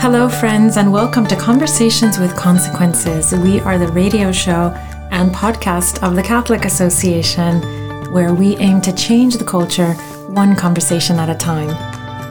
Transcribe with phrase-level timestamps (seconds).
[0.00, 3.34] Hello, friends, and welcome to Conversations with Consequences.
[3.34, 4.70] We are the radio show
[5.10, 7.60] and podcast of the Catholic Association,
[8.12, 9.94] where we aim to change the culture
[10.28, 11.70] one conversation at a time.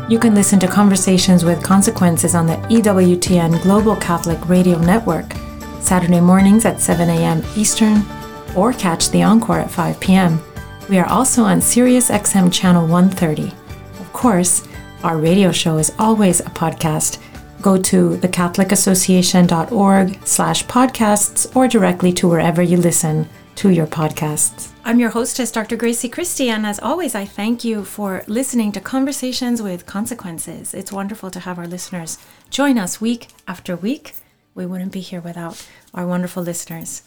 [0.09, 5.34] You can listen to Conversations with Consequences on the EWTN Global Catholic Radio Network,
[5.81, 7.44] Saturday mornings at 7 a.m.
[7.58, 8.02] Eastern,
[8.55, 10.41] or catch the encore at 5 p.m.
[10.88, 13.52] We are also on Sirius XM Channel 130.
[13.99, 14.66] Of course,
[15.04, 17.20] our radio show is always a podcast
[17.61, 24.71] go to thecatholicassociation.org slash podcasts or directly to wherever you listen to your podcasts.
[24.85, 25.75] I'm your hostess, Dr.
[25.75, 30.73] Gracie Christie, and as always, I thank you for listening to Conversations with Consequences.
[30.73, 32.17] It's wonderful to have our listeners
[32.49, 34.13] join us week after week.
[34.55, 37.03] We wouldn't be here without our wonderful listeners.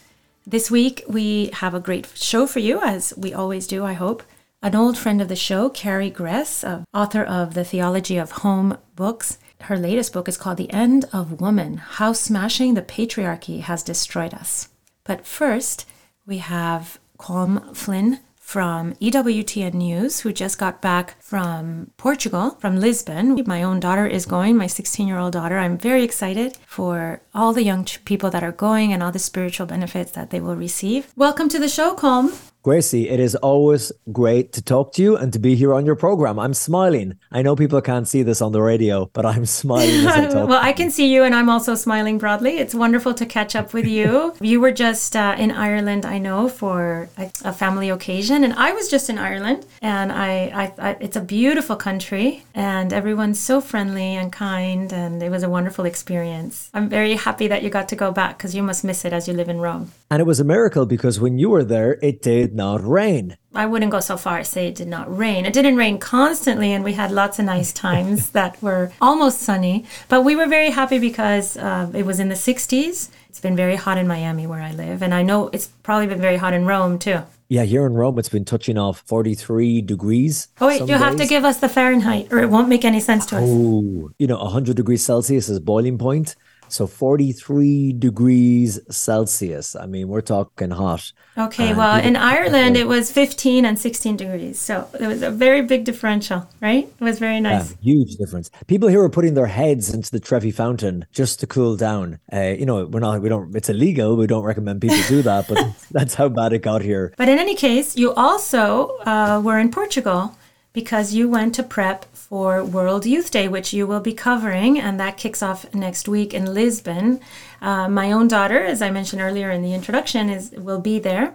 [0.46, 4.22] This week, we have a great show for you, as we always do, I hope.
[4.62, 9.38] An old friend of the show, Carrie Gress, author of the Theology of Home books,
[9.62, 14.34] her latest book is called The End of Woman How Smashing the Patriarchy Has Destroyed
[14.34, 14.68] Us.
[15.04, 15.86] But first,
[16.26, 23.40] we have Colm Flynn from EWTN News, who just got back from Portugal, from Lisbon.
[23.46, 25.56] My own daughter is going, my 16 year old daughter.
[25.56, 29.66] I'm very excited for all the young people that are going and all the spiritual
[29.66, 31.12] benefits that they will receive.
[31.14, 32.36] Welcome to the show, Colm.
[32.62, 35.96] Gracie, it is always great to talk to you and to be here on your
[35.96, 36.38] program.
[36.38, 37.18] I'm smiling.
[37.32, 40.74] I know people can't see this on the radio, but I'm smiling I well, I
[40.74, 42.58] can see you, and I'm also smiling broadly.
[42.58, 44.34] It's wonderful to catch up with you.
[44.42, 48.72] you were just uh, in Ireland, I know, for a, a, family occasion, and I
[48.72, 53.62] was just in Ireland, and I, I, I, it's a beautiful country, and everyone's so
[53.62, 56.68] friendly and kind, and it was a wonderful experience.
[56.74, 59.26] I'm very happy that you got to go back because you must miss it as
[59.26, 59.92] you live in Rome.
[60.10, 63.36] And it was a miracle because when you were there, it did did not rain.
[63.54, 65.46] I wouldn't go so far as say it did not rain.
[65.46, 69.84] It didn't rain constantly, and we had lots of nice times that were almost sunny.
[70.08, 73.08] But we were very happy because uh, it was in the 60s.
[73.28, 76.20] It's been very hot in Miami where I live, and I know it's probably been
[76.20, 77.22] very hot in Rome too.
[77.48, 80.48] Yeah, here in Rome, it's been touching off 43 degrees.
[80.60, 80.98] Oh, wait, you days.
[80.98, 83.42] have to give us the Fahrenheit, or it won't make any sense to us.
[83.44, 86.34] Oh, you know, 100 degrees Celsius is boiling point.
[86.72, 89.74] So 43 degrees Celsius.
[89.76, 91.12] I mean, we're talking hot.
[91.36, 94.58] Okay, well, in Ireland, it was 15 and 16 degrees.
[94.58, 96.88] So it was a very big differential, right?
[97.00, 97.70] It was very nice.
[97.70, 98.50] Yeah, huge difference.
[98.66, 102.18] People here are putting their heads into the Trevi Fountain just to cool down.
[102.32, 104.16] Uh, you know, we're not, we don't, it's illegal.
[104.16, 105.58] We don't recommend people do that, but
[105.90, 107.14] that's how bad it got here.
[107.16, 110.36] But in any case, you also uh, were in Portugal
[110.72, 115.00] because you went to prep for World Youth Day, which you will be covering, and
[115.00, 117.20] that kicks off next week in Lisbon.
[117.60, 121.34] Uh, my own daughter, as I mentioned earlier in the introduction, is will be there.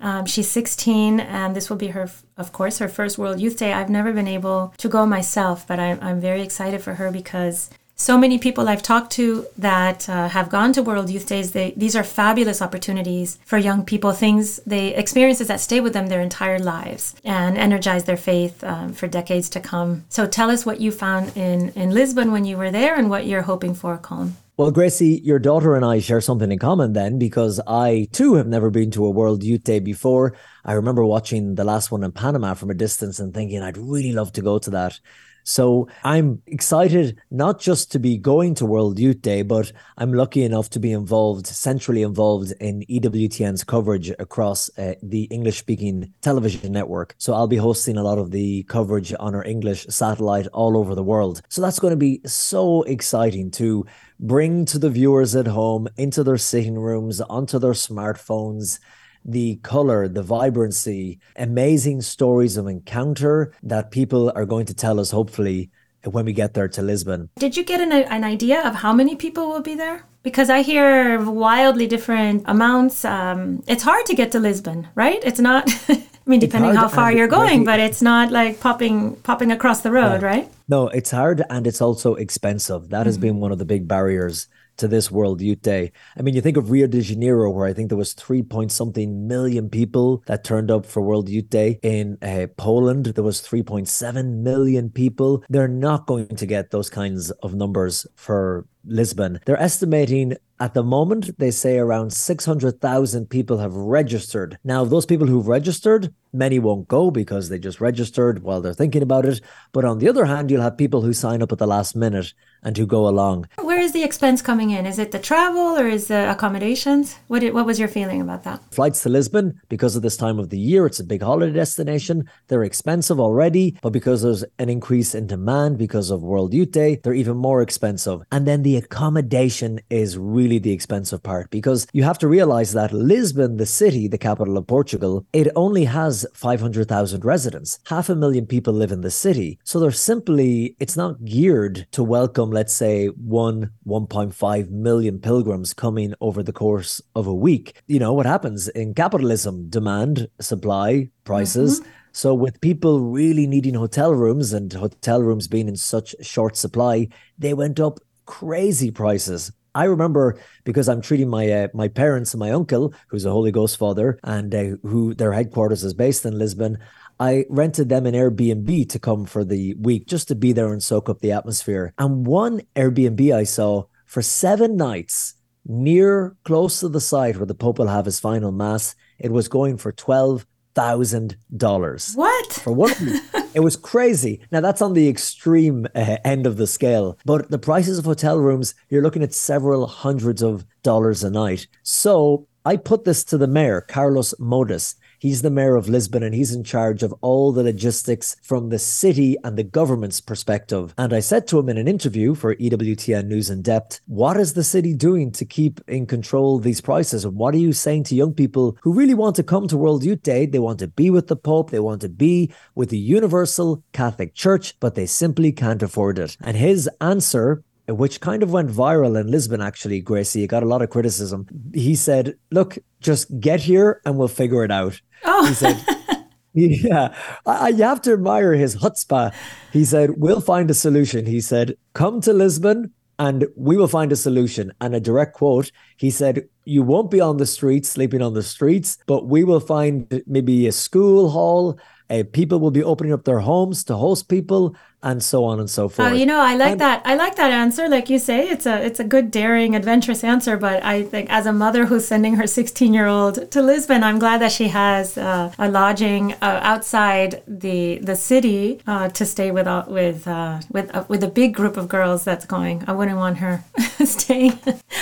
[0.00, 3.74] Um, she's 16, and this will be her, of course, her first World Youth Day.
[3.74, 7.68] I've never been able to go myself, but I'm, I'm very excited for her because
[8.00, 11.74] so many people I've talked to that uh, have gone to World Youth Days, they,
[11.76, 16.22] these are fabulous opportunities for young people, things, they experiences that stay with them their
[16.22, 20.06] entire lives and energize their faith um, for decades to come.
[20.08, 23.26] So tell us what you found in, in Lisbon when you were there and what
[23.26, 24.32] you're hoping for, Colm.
[24.56, 28.46] Well, Gracie, your daughter and I share something in common then because I too have
[28.46, 30.36] never been to a World Youth Day before.
[30.64, 34.12] I remember watching the last one in Panama from a distance and thinking I'd really
[34.12, 35.00] love to go to that.
[35.44, 40.44] So I'm excited not just to be going to World Youth Day, but I'm lucky
[40.44, 46.72] enough to be involved, centrally involved in EWTN's coverage across uh, the English speaking television
[46.72, 47.14] network.
[47.18, 50.94] So I'll be hosting a lot of the coverage on our English satellite all over
[50.94, 51.42] the world.
[51.48, 53.86] So that's going to be so exciting to
[54.18, 58.78] bring to the viewers at home into their sitting rooms, onto their smartphones
[59.24, 65.10] the color, the vibrancy, amazing stories of encounter that people are going to tell us,
[65.10, 65.70] hopefully,
[66.04, 67.28] when we get there to Lisbon.
[67.36, 70.04] Did you get an, an idea of how many people will be there?
[70.22, 73.04] Because I hear wildly different amounts.
[73.04, 75.22] Um, it's hard to get to Lisbon, right?
[75.24, 75.70] It's not.
[75.88, 79.90] I mean, depending how far you're going, but it's not like popping popping across the
[79.90, 80.48] road, right?
[80.68, 82.90] No, it's hard and it's also expensive.
[82.90, 83.06] That mm-hmm.
[83.06, 84.46] has been one of the big barriers
[84.80, 85.92] to this World Youth Day.
[86.16, 88.72] I mean, you think of Rio de Janeiro, where I think there was three point
[88.72, 91.78] something million people that turned up for World Youth Day.
[91.82, 95.44] In uh, Poland, there was 3.7 million people.
[95.48, 99.40] They're not going to get those kinds of numbers for Lisbon.
[99.44, 104.58] They're estimating at the moment, they say around 600,000 people have registered.
[104.62, 109.00] Now, those people who've registered, many won't go because they just registered while they're thinking
[109.00, 109.40] about it.
[109.72, 112.34] But on the other hand, you'll have people who sign up at the last minute
[112.62, 113.48] and who go along.
[113.80, 114.84] Is the expense coming in?
[114.84, 117.16] Is it the travel or is the accommodations?
[117.28, 118.62] What did, what was your feeling about that?
[118.72, 122.28] Flights to Lisbon, because of this time of the year, it's a big holiday destination.
[122.48, 127.00] They're expensive already, but because there's an increase in demand because of World Youth Day,
[127.02, 128.20] they're even more expensive.
[128.30, 132.92] And then the accommodation is really the expensive part because you have to realize that
[132.92, 137.80] Lisbon, the city, the capital of Portugal, it only has 500,000 residents.
[137.86, 139.58] Half a million people live in the city.
[139.64, 146.14] So they're simply, it's not geared to welcome, let's say, one, 1.5 million pilgrims coming
[146.20, 147.82] over the course of a week.
[147.86, 151.80] You know what happens in capitalism demand, supply, prices.
[151.80, 151.90] Mm-hmm.
[152.12, 157.08] So, with people really needing hotel rooms and hotel rooms being in such short supply,
[157.38, 159.52] they went up crazy prices.
[159.74, 163.52] I remember because I'm treating my uh, my parents and my uncle, who's a Holy
[163.52, 166.78] Ghost father, and uh, who their headquarters is based in Lisbon.
[167.20, 170.82] I rented them an Airbnb to come for the week just to be there and
[170.82, 171.92] soak up the atmosphere.
[171.98, 175.34] And one Airbnb I saw for seven nights
[175.66, 179.48] near close to the site where the Pope will have his final mass, it was
[179.48, 182.14] going for twelve thousand dollars.
[182.14, 182.94] What for one?
[183.54, 184.40] it was crazy.
[184.50, 188.38] Now that's on the extreme uh, end of the scale, but the prices of hotel
[188.38, 191.66] rooms you're looking at several hundreds of dollars a night.
[191.82, 196.34] So I put this to the mayor, Carlos Moedas, He's the mayor of Lisbon and
[196.34, 200.94] he's in charge of all the logistics from the city and the government's perspective.
[200.96, 204.54] And I said to him in an interview for EWTN News in Depth, what is
[204.54, 207.26] the city doing to keep in control these prices?
[207.26, 210.04] And what are you saying to young people who really want to come to World
[210.04, 210.46] Youth Day?
[210.46, 214.34] They want to be with the Pope, they want to be with the Universal Catholic
[214.34, 216.38] Church, but they simply can't afford it.
[216.40, 220.44] And his answer which kind of went viral in Lisbon, actually, Gracie.
[220.44, 221.46] It got a lot of criticism.
[221.74, 225.00] He said, Look, just get here and we'll figure it out.
[225.24, 225.46] Oh.
[225.46, 225.84] He said,
[226.52, 227.14] Yeah,
[227.46, 229.32] I, you have to admire his chutzpah.
[229.72, 231.26] He said, We'll find a solution.
[231.26, 234.72] He said, Come to Lisbon and we will find a solution.
[234.80, 238.42] And a direct quote, he said, You won't be on the streets, sleeping on the
[238.42, 241.78] streets, but we will find maybe a school hall.
[242.08, 245.70] Uh, people will be opening up their homes to host people and so on and
[245.70, 246.12] so forth.
[246.12, 247.02] Oh, you know, I like and, that.
[247.04, 247.88] I like that answer.
[247.88, 250.56] Like you say, it's a it's a good, daring, adventurous answer.
[250.56, 254.18] But I think as a mother who's sending her 16 year old to Lisbon, I'm
[254.18, 259.50] glad that she has uh, a lodging uh, outside the the city uh, to stay
[259.50, 262.84] with uh, with uh, with uh, with a big group of girls that's going.
[262.86, 263.64] I wouldn't want her
[264.04, 264.58] staying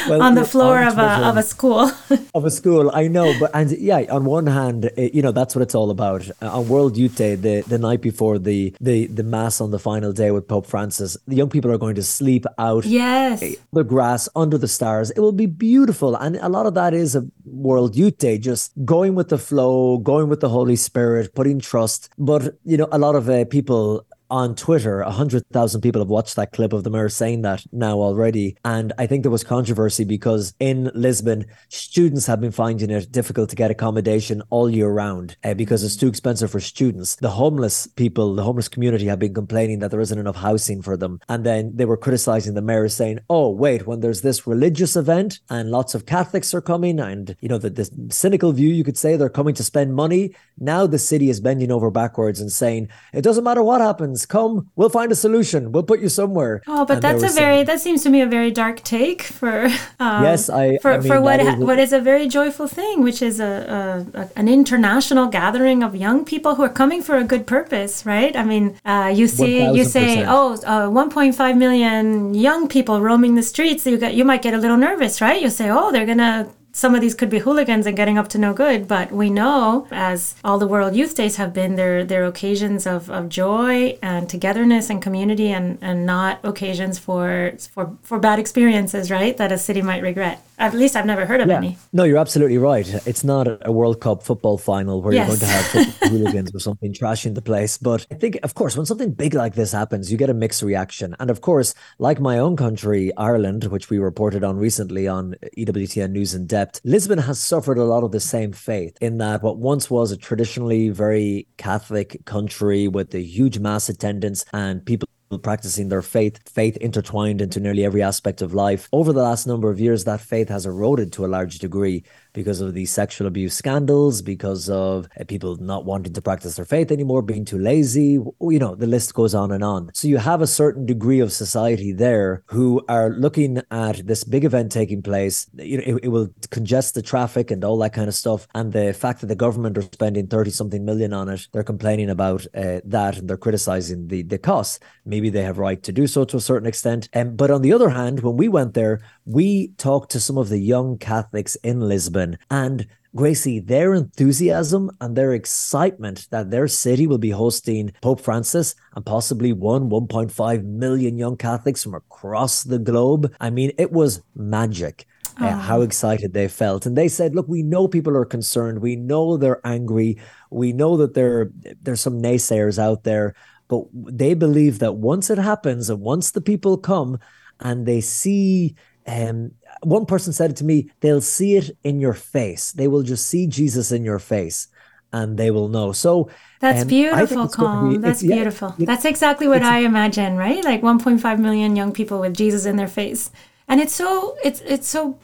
[0.09, 1.91] well, on the floor of a of a school.
[2.35, 5.63] of a school, I know, but and yeah, on one hand, you know that's what
[5.63, 6.31] it's all about.
[6.41, 10.13] on World Youth Day, the the night before the the the mass on the final
[10.13, 11.17] day with Pope Francis.
[11.27, 12.85] The young people are going to sleep out.
[12.85, 13.43] Yes.
[13.73, 15.11] The grass under the stars.
[15.17, 16.15] It will be beautiful.
[16.25, 19.97] And a lot of that is a World Youth Day, just going with the flow,
[20.13, 22.11] going with the Holy Spirit, putting trust.
[22.19, 26.53] But, you know, a lot of uh, people on Twitter, 100,000 people have watched that
[26.53, 28.57] clip of the mayor saying that now already.
[28.65, 33.51] And I think there was controversy because in Lisbon, students have been finding it difficult
[33.51, 37.17] to get accommodation all year round uh, because it's too expensive for students.
[37.17, 40.97] The homeless people, the homeless community have been complaining that there isn't enough housing for
[40.97, 41.21] them.
[41.29, 45.41] And then they were criticizing the mayor saying, oh, wait, when there's this religious event
[45.49, 48.99] and lots of Catholics are coming and, you know, the, the cynical view, you could
[48.99, 50.35] say they're coming to spend money.
[50.59, 54.71] Now the city is bending over backwards and saying, it doesn't matter what happens Come,
[54.77, 55.73] we'll find a solution.
[55.73, 56.63] We'll put you somewhere.
[56.67, 59.65] Oh, but and that's a very that seems to me a very dark take for
[60.01, 63.03] um, yes, I for, I mean, for what is what is a very joyful thing,
[63.03, 67.17] which is a, a, a, an international gathering of young people who are coming for
[67.17, 68.37] a good purpose, right?
[68.37, 73.43] I mean, uh, you see, you say, oh, uh, 1.5 million young people roaming the
[73.43, 73.87] streets.
[73.87, 75.41] You get you might get a little nervous, right?
[75.41, 76.49] You say, oh, they're gonna
[76.79, 79.89] some of these could be hooligans and getting up to no good, but we know,
[79.91, 84.29] as all the World Youth Days have been, they're, they're occasions of, of joy and
[84.29, 89.37] togetherness and community and, and not occasions for, for, for bad experiences, right?
[89.37, 90.41] That a city might regret.
[90.59, 91.59] At least I've never heard of yeah.
[91.59, 91.79] any.
[91.93, 92.87] No, you're absolutely right.
[93.07, 95.29] It's not a World Cup football final where yes.
[95.29, 97.79] you're going to have hooligans or something trashing the place.
[97.79, 100.63] But I think, of course, when something big like this happens, you get a mixed
[100.63, 101.15] reaction.
[101.21, 106.11] And of course, like my own country, Ireland, which we reported on recently on EWTN
[106.11, 109.59] News in Depth, Lisbon has suffered a lot of the same fate in that what
[109.59, 115.91] once was a traditionally very Catholic country with a huge mass attendance and people practicing
[115.91, 118.89] their faith, faith intertwined into nearly every aspect of life.
[118.93, 122.05] Over the last number of years, that faith has eroded to a large degree
[122.39, 126.65] because of these sexual abuse scandals, because of uh, people not wanting to practice their
[126.65, 128.13] faith anymore, being too lazy.
[128.13, 129.91] You know, the list goes on and on.
[129.93, 134.45] So you have a certain degree of society there who are looking at this big
[134.45, 135.51] event taking place.
[135.55, 138.47] You know, it, it will congest the traffic and all that kind of stuff.
[138.55, 142.09] And the fact that the government are spending 30 something million on it, they're complaining
[142.09, 144.79] about uh, that and they're criticizing the, the costs.
[145.05, 147.09] Maybe they have right to do so to a certain extent.
[147.15, 150.49] Um, but on the other hand, when we went there, we talked to some of
[150.49, 157.07] the young Catholics in Lisbon and Gracie, their enthusiasm and their excitement that their city
[157.07, 162.79] will be hosting Pope Francis and possibly one 1.5 million young Catholics from across the
[162.79, 163.35] globe.
[163.39, 165.07] I mean, it was magic.
[165.37, 166.85] Uh, how excited they felt.
[166.85, 168.81] And they said, look, we know people are concerned.
[168.81, 170.19] We know they're angry.
[170.51, 173.37] We know that there, there's some naysayers out there,
[173.69, 177.21] but they believe that once it happens and once the people come
[177.61, 178.75] and they see
[179.09, 182.73] um, one person said it to me, they'll see it in your face.
[182.73, 184.69] They will just see Jesus in your face
[185.13, 185.93] and they will know.
[185.93, 186.29] So
[186.61, 187.93] that's um, beautiful, Colm.
[187.93, 188.75] Be, that's beautiful.
[188.77, 190.63] Yeah, that's exactly what I imagine, right?
[190.63, 193.31] Like 1.5 million young people with Jesus in their face.
[193.67, 195.19] And it's so it's it's so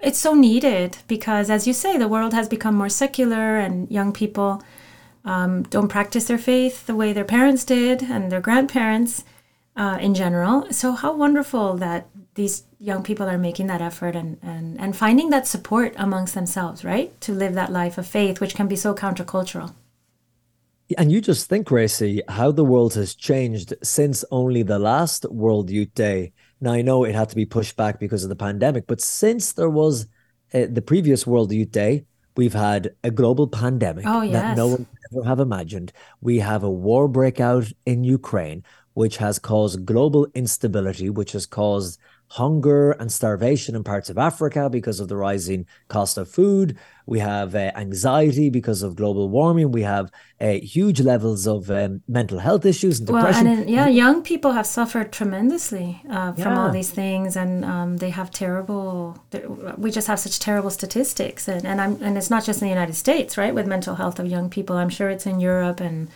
[0.00, 4.12] it's so needed because as you say, the world has become more secular and young
[4.12, 4.62] people
[5.24, 9.24] um, don't practice their faith the way their parents did and their grandparents
[9.76, 10.70] uh, in general.
[10.72, 15.28] So how wonderful that these young people are making that effort and, and, and finding
[15.30, 17.18] that support amongst themselves, right?
[17.20, 19.74] To live that life of faith, which can be so countercultural.
[20.98, 25.70] And you just think, Gracie, how the world has changed since only the last World
[25.70, 26.32] Youth Day.
[26.60, 29.52] Now, I know it had to be pushed back because of the pandemic, but since
[29.52, 30.06] there was
[30.52, 32.06] uh, the previous World Youth Day,
[32.36, 34.32] we've had a global pandemic oh, yes.
[34.32, 35.92] that no one ever have imagined.
[36.20, 42.00] We have a war breakout in Ukraine, which has caused global instability, which has caused
[42.30, 46.78] hunger and starvation in parts of Africa because of the rising cost of food.
[47.04, 49.72] We have uh, anxiety because of global warming.
[49.72, 53.46] We have uh, huge levels of um, mental health issues and depression.
[53.46, 56.62] Well, and yeah, young people have suffered tremendously uh, from yeah.
[56.62, 59.18] all these things, and um, they have terrible.
[59.76, 62.74] We just have such terrible statistics, and and I'm and it's not just in the
[62.74, 63.52] United States, right?
[63.52, 66.08] With mental health of young people, I'm sure it's in Europe and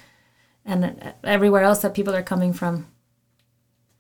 [0.65, 2.87] and everywhere else that people are coming from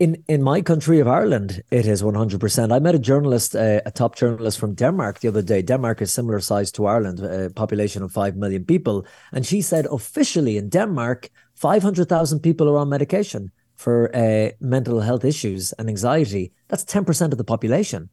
[0.05, 2.73] in in my country of Ireland, it is one hundred percent.
[2.73, 5.63] I met a journalist, uh, a top journalist from Denmark the other day.
[5.63, 8.97] Denmark is similar size to Ireland, a population of five million people,
[9.33, 11.31] and she said officially in Denmark,
[11.67, 13.51] five hundred thousand people are on medication
[13.85, 16.45] for uh, mental health issues and anxiety.
[16.69, 18.09] That's ten percent of the population.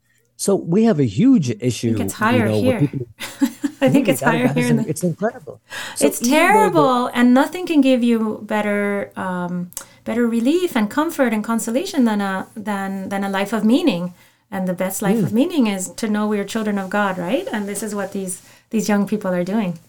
[0.46, 1.94] So we have a huge issue.
[1.94, 2.80] I think it's higher you know, here.
[2.80, 3.08] People,
[3.86, 4.86] I think it's higher here.
[4.88, 5.56] It's incredible.
[5.96, 8.20] So it's terrible, and nothing can give you
[8.54, 9.12] better.
[9.16, 9.70] Um,
[10.04, 14.14] better relief and comfort and consolation than a than than a life of meaning.
[14.54, 15.24] And the best life mm.
[15.24, 17.48] of meaning is to know we are children of God, right?
[17.54, 19.80] And this is what these these young people are doing.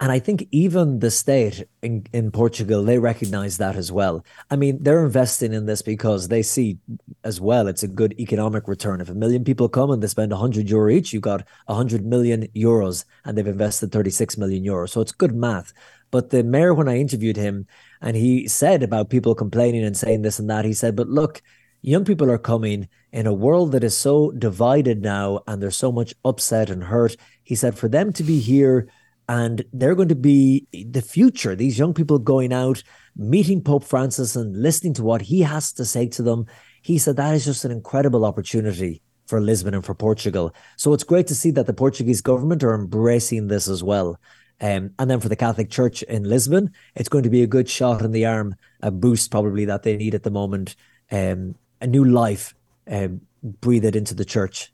[0.00, 4.24] And I think even the state in, in Portugal, they recognize that as well.
[4.48, 6.78] I mean, they're investing in this because they see
[7.24, 9.00] as well it's a good economic return.
[9.00, 12.46] If a million people come and they spend 100 euro each, you've got 100 million
[12.54, 14.90] euros and they've invested 36 million euros.
[14.90, 15.72] So it's good math.
[16.12, 17.66] But the mayor, when I interviewed him,
[18.00, 21.42] and he said about people complaining and saying this and that, he said, but look,
[21.82, 25.92] young people are coming in a world that is so divided now and there's so
[25.92, 27.16] much upset and hurt.
[27.42, 28.88] He said, for them to be here
[29.28, 32.82] and they're going to be the future, these young people going out,
[33.16, 36.46] meeting Pope Francis and listening to what he has to say to them.
[36.82, 40.54] He said that is just an incredible opportunity for Lisbon and for Portugal.
[40.76, 44.18] So it's great to see that the Portuguese government are embracing this as well.
[44.60, 47.68] Um, and then for the Catholic Church in Lisbon, it's going to be a good
[47.68, 50.74] shot in the arm, a boost probably that they need at the moment,
[51.12, 52.54] um, a new life
[52.90, 54.72] um, breathed into the church.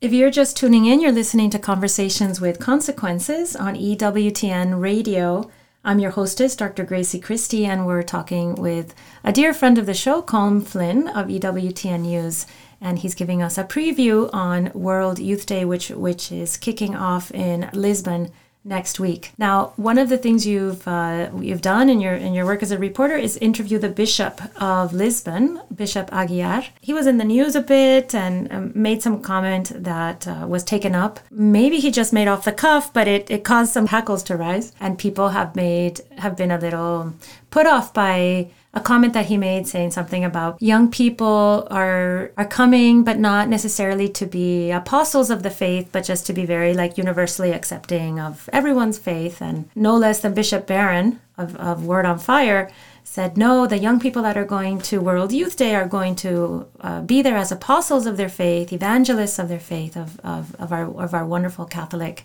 [0.00, 5.50] If you're just tuning in, you're listening to Conversations with Consequences on EWTN Radio.
[5.82, 6.84] I'm your hostess, Dr.
[6.84, 11.26] Gracie Christie, and we're talking with a dear friend of the show, Colm Flynn of
[11.26, 12.46] EWTN News
[12.84, 17.30] and he's giving us a preview on World Youth Day, which which is kicking off
[17.30, 18.30] in Lisbon
[18.64, 19.32] next week.
[19.36, 22.70] Now, one of the things you've uh, you've done in your in your work as
[22.70, 26.68] a reporter is interview the Bishop of Lisbon, Bishop Aguiar.
[26.80, 30.64] He was in the news a bit and um, made some comment that uh, was
[30.64, 31.20] taken up.
[31.30, 34.72] Maybe he just made off the cuff, but it, it caused some hackles to rise,
[34.80, 37.14] and people have made have been a little
[37.50, 42.46] put off by a comment that he made saying something about young people are are
[42.46, 46.74] coming but not necessarily to be apostles of the faith but just to be very
[46.74, 49.40] like universally accepting of everyone's faith.
[49.40, 52.70] And no less than bishop barron of, of Word on Fire
[53.04, 56.66] said, no, the young people that are going to World Youth Day are going to
[56.80, 60.72] uh, be there as apostles of their faith, evangelists of their faith, of, of, of,
[60.72, 62.24] our, of our wonderful Catholic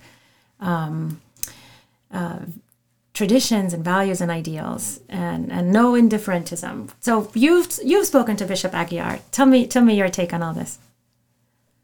[0.59, 1.21] um,
[2.11, 2.39] uh,
[3.19, 6.89] traditions and values and ideals and, and no indifferentism.
[7.01, 9.19] So you've, you've spoken to Bishop Aguiar.
[9.31, 10.79] Tell me, tell me your take on all this.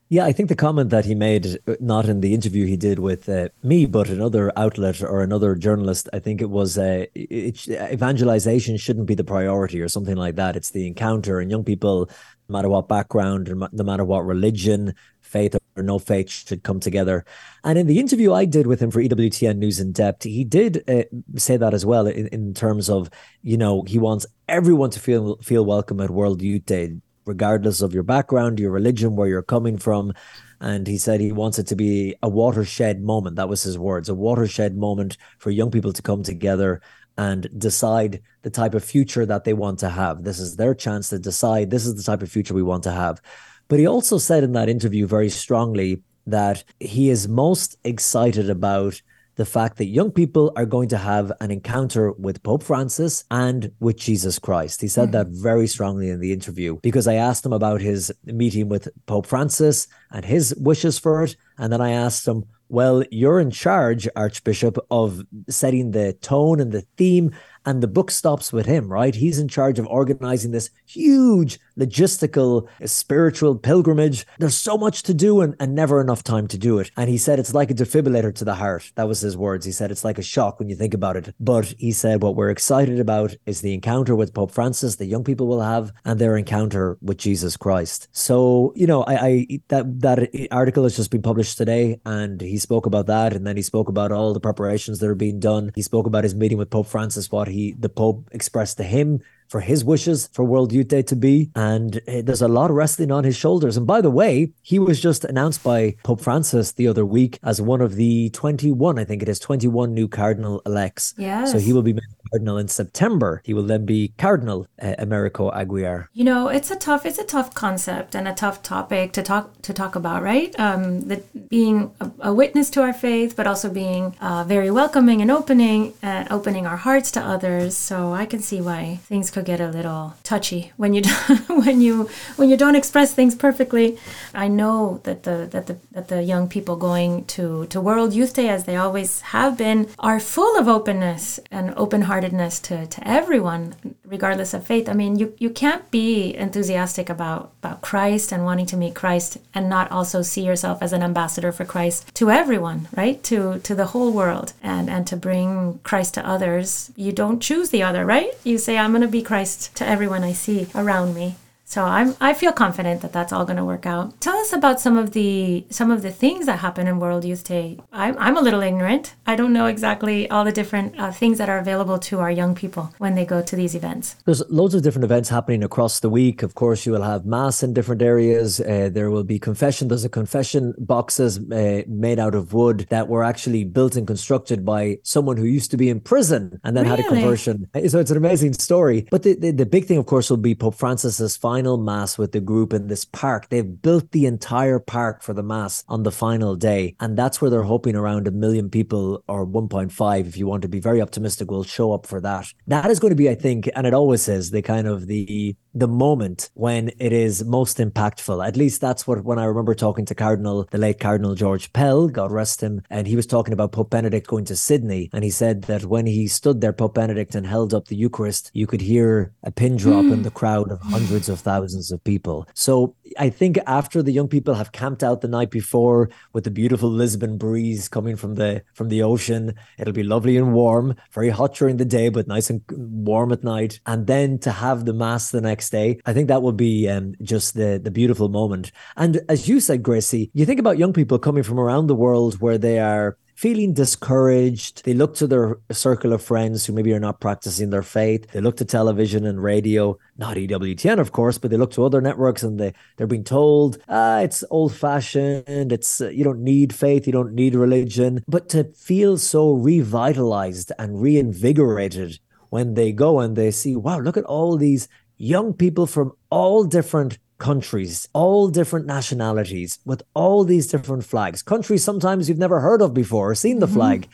[0.07, 2.99] Yeah, I think the comment that he made, uh, not in the interview he did
[2.99, 7.67] with uh, me, but another outlet or another journalist, I think it was uh, it,
[7.67, 10.55] evangelization shouldn't be the priority or something like that.
[10.55, 12.09] It's the encounter, and young people,
[12.47, 17.25] no matter what background, no matter what religion, faith or no faith, should come together.
[17.63, 20.83] And in the interview I did with him for EWTN News in Depth, he did
[20.89, 21.03] uh,
[21.37, 23.09] say that as well in, in terms of,
[23.41, 27.93] you know, he wants everyone to feel feel welcome at World Youth Day regardless of
[27.93, 30.13] your background, your religion, where you're coming from.
[30.61, 33.35] And he said he wants it to be a watershed moment.
[33.35, 36.81] That was his words, a watershed moment for young people to come together
[37.17, 40.23] and decide the type of future that they want to have.
[40.23, 42.91] This is their chance to decide this is the type of future we want to
[42.91, 43.21] have.
[43.67, 49.01] But he also said in that interview very strongly that he is most excited about
[49.35, 53.71] the fact that young people are going to have an encounter with Pope Francis and
[53.79, 54.81] with Jesus Christ.
[54.81, 55.29] He said mm-hmm.
[55.29, 59.25] that very strongly in the interview because I asked him about his meeting with Pope
[59.25, 61.35] Francis and his wishes for it.
[61.57, 66.71] And then I asked him, well, you're in charge, Archbishop, of setting the tone and
[66.71, 67.31] the theme
[67.65, 69.15] and the book stops with him, right?
[69.15, 74.25] He's in charge of organizing this huge logistical, spiritual pilgrimage.
[74.39, 76.91] There's so much to do and, and never enough time to do it.
[76.95, 78.91] And he said it's like a defibrillator to the heart.
[78.95, 79.65] That was his words.
[79.65, 81.35] He said it's like a shock when you think about it.
[81.39, 85.23] But he said what we're excited about is the encounter with Pope Francis, the young
[85.23, 88.07] people will have, and their encounter with Jesus Christ.
[88.11, 92.57] So, you know, I, I that that article has just been published today, and he
[92.57, 95.71] spoke about that, and then he spoke about all the preparations that are being done.
[95.75, 99.21] He spoke about his meeting with Pope Francis, what he the Pope expressed to him
[99.47, 101.51] for his wishes for World Youth Day to be.
[101.55, 103.77] And uh, there's a lot resting on his shoulders.
[103.77, 107.61] And by the way, he was just announced by Pope Francis the other week as
[107.61, 111.13] one of the 21, I think it is 21 new cardinal elects.
[111.17, 111.51] Yes.
[111.51, 111.95] So he will be
[112.31, 113.41] cardinal in September.
[113.45, 116.07] He will then be Cardinal uh, Americo Aguiar.
[116.13, 119.61] You know, it's a tough, it's a tough concept and a tough topic to talk
[119.61, 120.57] to talk about, right?
[120.59, 121.11] Um,
[121.49, 125.93] being a, a, witness to our faith, but also being uh, very welcoming and opening
[126.01, 127.75] and opening our hearts to others.
[127.75, 131.03] So I can see why things could get a little touchy when you
[131.47, 133.97] when you when you don't express things perfectly.
[134.33, 138.33] I know that the that the that the young people going to to World Youth
[138.33, 143.05] Day, as they always have been, are full of openness and open heartedness to to
[143.05, 144.87] everyone, regardless of faith.
[144.87, 149.37] I mean, you you can't be enthusiastic about about Christ and wanting to meet Christ
[149.53, 153.21] and not also see yourself as an ambassador for Christ to everyone, right?
[153.23, 156.89] To to the whole world and and to bring Christ to others.
[156.95, 158.31] You don't choose the other, right?
[158.45, 161.35] You say I'm going to be Christ to everyone I see around me.
[161.67, 164.21] So I'm I feel confident that that's all going to work out.
[164.21, 167.43] Tell us about some of the some of the things that happen in World Youth
[167.43, 167.79] Day.
[167.91, 169.15] I'm I'm a little ignorant.
[169.25, 172.53] I don't know exactly all the different uh, things that are available to our young
[172.53, 174.15] people when they go to these events.
[174.25, 176.43] There's loads of different events happening across the week.
[176.43, 178.59] Of course, you will have mass in different areas.
[178.59, 179.87] Uh, there will be confession.
[179.87, 184.63] There's a confession boxes uh, made out of wood that were actually built and constructed
[184.63, 186.97] by someone who used to be in prison and then really?
[186.97, 187.67] had a conversion.
[187.87, 189.07] So it's an amazing story.
[189.09, 192.17] But the, the, the big thing, of course, will be Pope Francis's final final mass
[192.17, 193.47] with the group in this park.
[193.47, 196.95] They've built the entire park for the mass on the final day.
[196.99, 200.67] And that's where they're hoping around a million people or 1.5, if you want to
[200.67, 202.47] be very optimistic, will show up for that.
[202.67, 205.55] That is going to be, I think, and it always is the kind of the
[205.75, 208.45] the moment when it is most impactful.
[208.45, 212.07] At least that's what when I remember talking to Cardinal, the late Cardinal George Pell,
[212.07, 215.09] God rest him, and he was talking about Pope Benedict going to Sydney.
[215.11, 218.51] And he said that when he stood there, Pope Benedict, and held up the Eucharist,
[218.53, 220.13] you could hear a pin drop mm.
[220.13, 222.47] in the crowd of hundreds of thousands of people.
[222.53, 226.51] So I think after the young people have camped out the night before with the
[226.51, 231.29] beautiful Lisbon breeze coming from the from the ocean, it'll be lovely and warm, very
[231.29, 233.79] hot during the day, but nice and warm at night.
[233.85, 235.99] And then to have the mass the next day.
[236.05, 238.71] I think that will be um, just the the beautiful moment.
[238.97, 242.41] And as you said, Gracie, you think about young people coming from around the world
[242.41, 244.85] where they are feeling discouraged.
[244.85, 248.31] They look to their circle of friends who maybe are not practicing their faith.
[248.31, 252.01] They look to television and radio, not EWTN, of course, but they look to other
[252.01, 255.71] networks and they, they're being told, ah, it's old fashioned.
[255.71, 257.05] It's, uh, you don't need faith.
[257.05, 258.23] You don't need religion.
[258.27, 262.19] But to feel so revitalized and reinvigorated
[262.49, 266.63] when they go and they see, wow, look at all these young people from all
[266.63, 271.43] different countries, all different nationalities, with all these different flags.
[271.43, 273.75] Countries sometimes you've never heard of before or seen the mm-hmm.
[273.75, 274.07] flag.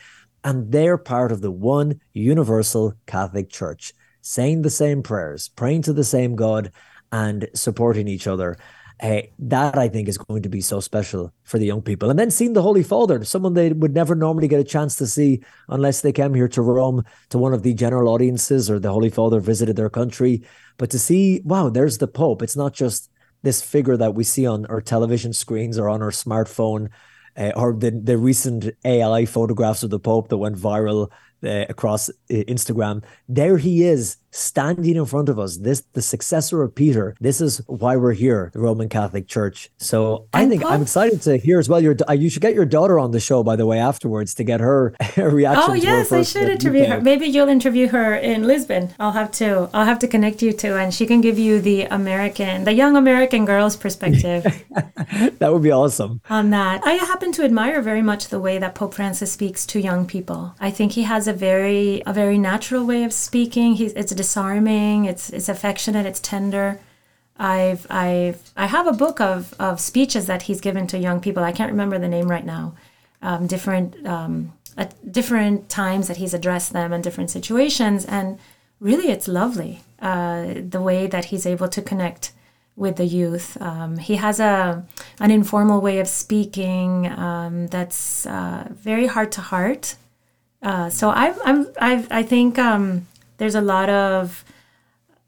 [0.44, 5.94] and they're part of the one universal Catholic Church, saying the same prayers, praying to
[5.94, 6.72] the same God,
[7.10, 8.58] and supporting each other.
[9.02, 12.10] Uh, that I think is going to be so special for the young people.
[12.10, 15.06] And then seeing the Holy Father, someone they would never normally get a chance to
[15.06, 18.92] see unless they came here to Rome to one of the general audiences or the
[18.92, 20.42] Holy Father visited their country.
[20.76, 22.42] But to see, wow, there's the Pope.
[22.42, 23.10] It's not just
[23.42, 26.88] this figure that we see on our television screens or on our smartphone.
[27.34, 31.10] Uh, or the the recent AI photographs of the Pope that went viral
[31.42, 33.02] uh, across uh, Instagram.
[33.26, 35.58] There he is standing in front of us.
[35.58, 37.14] This the successor of Peter.
[37.20, 39.70] This is why we're here, the Roman Catholic Church.
[39.78, 41.80] So I think I'm excited to hear as well.
[41.80, 44.44] Your uh, you should get your daughter on the show by the way afterwards to
[44.44, 45.64] get her reaction.
[45.70, 47.00] Oh yes, I should interview her.
[47.00, 48.94] Maybe you'll interview her in Lisbon.
[48.98, 49.68] I'll have to.
[49.72, 52.96] I'll have to connect you to, and she can give you the American, the young
[52.96, 54.42] American girl's perspective.
[55.38, 56.20] that would be awesome.
[56.30, 59.80] On that, I happen to admire very much the way that Pope Francis speaks to
[59.80, 60.54] young people.
[60.58, 63.74] I think he has a very a very natural way of speaking.
[63.74, 66.68] He's it's disarming, it's it's affectionate, it's tender.
[67.36, 71.42] I've I've I have a book of of speeches that he's given to young people.
[71.42, 72.64] I can't remember the name right now.
[73.28, 74.34] Um, different um,
[74.76, 78.38] at different times that he's addressed them in different situations, and
[78.80, 82.32] really, it's lovely uh, the way that he's able to connect
[82.76, 83.48] with the youth.
[83.60, 84.84] Um, he has a
[85.24, 89.84] an informal way of speaking um, that's uh, very heart to heart.
[90.62, 93.06] Uh, so I I'm I I think um,
[93.38, 94.44] there's a lot of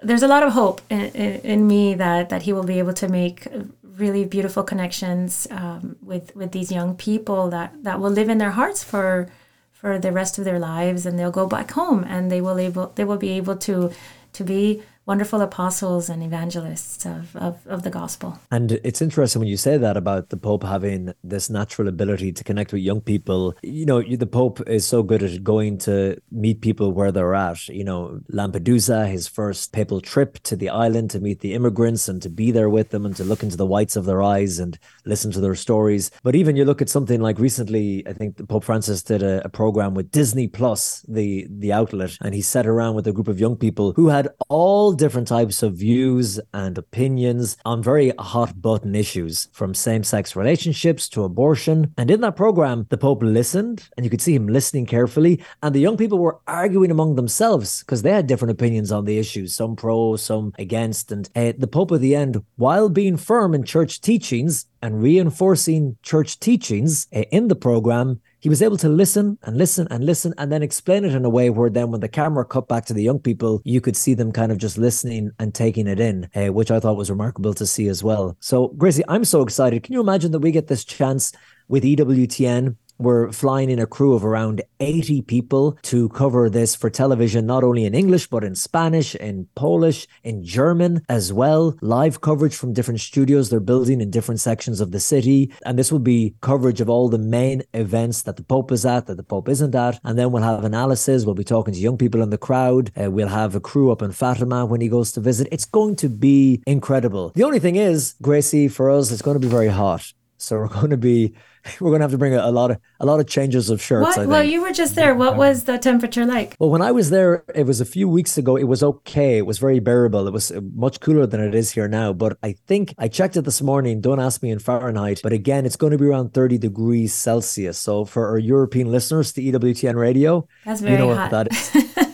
[0.01, 2.93] there's a lot of hope in, in, in, me that that he will be able
[2.93, 3.47] to make
[3.83, 8.51] really beautiful connections um, with with these young people that that will live in their
[8.51, 9.29] hearts for
[9.73, 12.93] for the rest of their lives and they'll go back home and they will able
[12.97, 13.91] they will be able to
[14.33, 18.39] to be wonderful apostles and evangelists of, of, of, the gospel.
[18.51, 22.45] And it's interesting when you say that about the Pope having this natural ability to
[22.45, 23.55] connect with young people.
[23.63, 27.69] You know, the Pope is so good at going to meet people where they're at.
[27.69, 32.23] You know, Lampedusa, his first papal trip to the island to meet the immigrants and
[32.23, 34.79] to be there with them and to look into the whites of their eyes and
[35.05, 36.11] listen to their stories.
[36.23, 39.49] But even you look at something like recently, I think Pope Francis did a, a
[39.51, 43.41] program with Disney Plus, the the outlet, and he sat around with a group of
[43.41, 48.95] young people who had all different types of views and opinions on very hot button
[48.95, 51.93] issues, from same sex relationships to abortion.
[51.97, 55.43] And in that program, the Pope listened, and you could see him listening carefully.
[55.63, 59.19] And the young people were arguing among themselves because they had different opinions on the
[59.19, 61.13] issues, some pro, some against.
[61.13, 65.97] And uh, the Pope at the end, while being firm in church teachings and reinforcing
[66.03, 70.35] church teachings uh, in the program, he was able to listen and listen and listen
[70.37, 72.93] and then explain it in a way where then when the camera cut back to
[72.93, 76.29] the young people, you could see them kind of just listening and taking it in,
[76.35, 78.37] uh, which I thought was remarkable to see as well.
[78.41, 79.83] So, Gracie, I'm so excited.
[79.83, 81.33] Can you imagine that we get this chance
[81.69, 86.91] with EWTN we're flying in a crew of around 80 people to cover this for
[86.91, 91.77] television, not only in English, but in Spanish, in Polish, in German as well.
[91.81, 95.53] Live coverage from different studios they're building in different sections of the city.
[95.65, 99.07] And this will be coverage of all the main events that the Pope is at,
[99.07, 99.99] that the Pope isn't at.
[100.05, 101.25] And then we'll have analysis.
[101.25, 102.91] We'll be talking to young people in the crowd.
[103.01, 105.49] Uh, we'll have a crew up in Fatima when he goes to visit.
[105.51, 107.33] It's going to be incredible.
[107.35, 110.13] The only thing is, Gracie, for us, it's going to be very hot.
[110.45, 111.35] So we're going to be
[111.81, 113.81] we're going to have to bring a, a lot of a lot of changes of
[113.81, 114.17] shirts.
[114.17, 114.27] What?
[114.27, 115.15] Well, you were just there.
[115.15, 116.57] What was the temperature like?
[116.59, 118.57] Well, when I was there, it was a few weeks ago.
[118.57, 119.39] It was okay.
[119.39, 120.27] It was very bearable.
[120.27, 122.13] It was uh, much cooler than it is here now.
[122.13, 124.01] But I think I checked it this morning.
[124.01, 125.21] Don't ask me in Fahrenheit.
[125.23, 127.79] But again, it's going to be around 30 degrees Celsius.
[127.79, 131.33] So for our European listeners to EWTN radio, that's very you know hot.
[131.33, 132.09] What that is.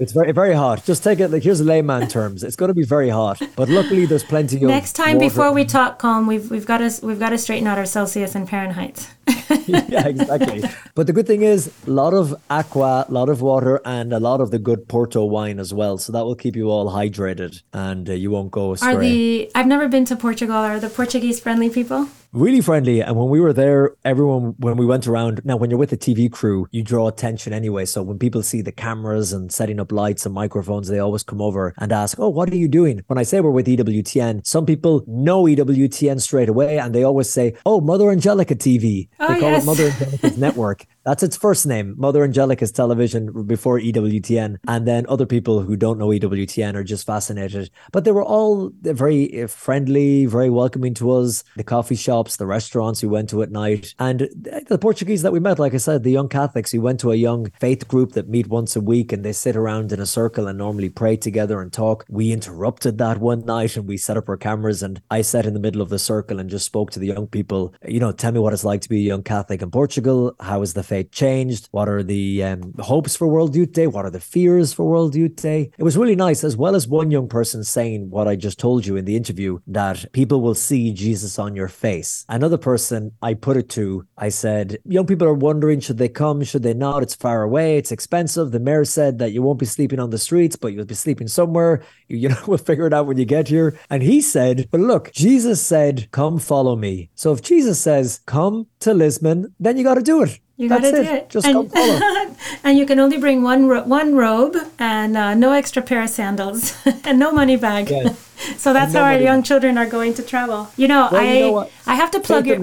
[0.00, 0.84] It's very very hot.
[0.84, 2.42] Just take it like here's layman terms.
[2.42, 4.62] It's going to be very hot, but luckily there's plenty of.
[4.62, 5.28] Next time water.
[5.28, 8.34] before we talk, Colm, we've we've got to we've got to straighten out our Celsius
[8.34, 9.08] and Fahrenheit.
[9.66, 10.64] yeah, exactly.
[10.94, 14.20] But the good thing is a lot of aqua, a lot of water, and a
[14.20, 15.98] lot of the good Porto wine as well.
[15.98, 18.94] So that will keep you all hydrated, and uh, you won't go astray.
[18.94, 20.56] Are the I've never been to Portugal.
[20.56, 22.08] Are the Portuguese friendly people?
[22.36, 23.00] Really friendly.
[23.00, 25.96] And when we were there, everyone, when we went around, now when you're with a
[25.96, 27.86] TV crew, you draw attention anyway.
[27.86, 31.40] So when people see the cameras and setting up lights and microphones, they always come
[31.40, 33.02] over and ask, Oh, what are you doing?
[33.06, 37.30] When I say we're with EWTN, some people know EWTN straight away and they always
[37.30, 39.08] say, Oh, Mother Angelica TV.
[39.18, 39.62] Oh, they ah, call yes.
[39.62, 40.86] it Mother Angelica's Network.
[41.06, 44.56] That's its first name, Mother Angelica's television before EWTN.
[44.66, 47.70] And then other people who don't know EWTN are just fascinated.
[47.92, 51.44] But they were all very friendly, very welcoming to us.
[51.54, 53.94] The coffee shops, the restaurants we went to at night.
[54.00, 54.28] And
[54.66, 57.14] the Portuguese that we met, like I said, the young Catholics, we went to a
[57.14, 60.48] young faith group that meet once a week and they sit around in a circle
[60.48, 62.04] and normally pray together and talk.
[62.08, 65.54] We interrupted that one night and we set up our cameras and I sat in
[65.54, 67.74] the middle of the circle and just spoke to the young people.
[67.86, 70.34] You know, tell me what it's like to be a young Catholic in Portugal.
[70.40, 70.95] How is the faith?
[71.04, 71.68] Changed?
[71.70, 73.86] What are the um, hopes for World Youth Day?
[73.86, 75.70] What are the fears for World Youth Day?
[75.78, 78.86] It was really nice, as well as one young person saying what I just told
[78.86, 82.24] you in the interview that people will see Jesus on your face.
[82.28, 86.44] Another person I put it to, I said, young people are wondering should they come,
[86.44, 87.02] should they not?
[87.02, 88.50] It's far away, it's expensive.
[88.50, 91.28] The mayor said that you won't be sleeping on the streets, but you'll be sleeping
[91.28, 91.82] somewhere.
[92.08, 93.78] You, you know, we'll figure it out when you get here.
[93.88, 97.10] And he said, but look, Jesus said, come follow me.
[97.14, 100.40] So if Jesus says, come to Lisbon, then you got to do it.
[100.56, 101.28] You got to do it.
[101.28, 102.34] Just and, come follow.
[102.64, 106.10] and you can only bring one ro- one robe and uh, no extra pair of
[106.10, 107.92] sandals and no money bag.
[108.56, 110.68] so that's how our young children are going to travel.
[110.76, 112.58] You know, well, I you know I have to plug your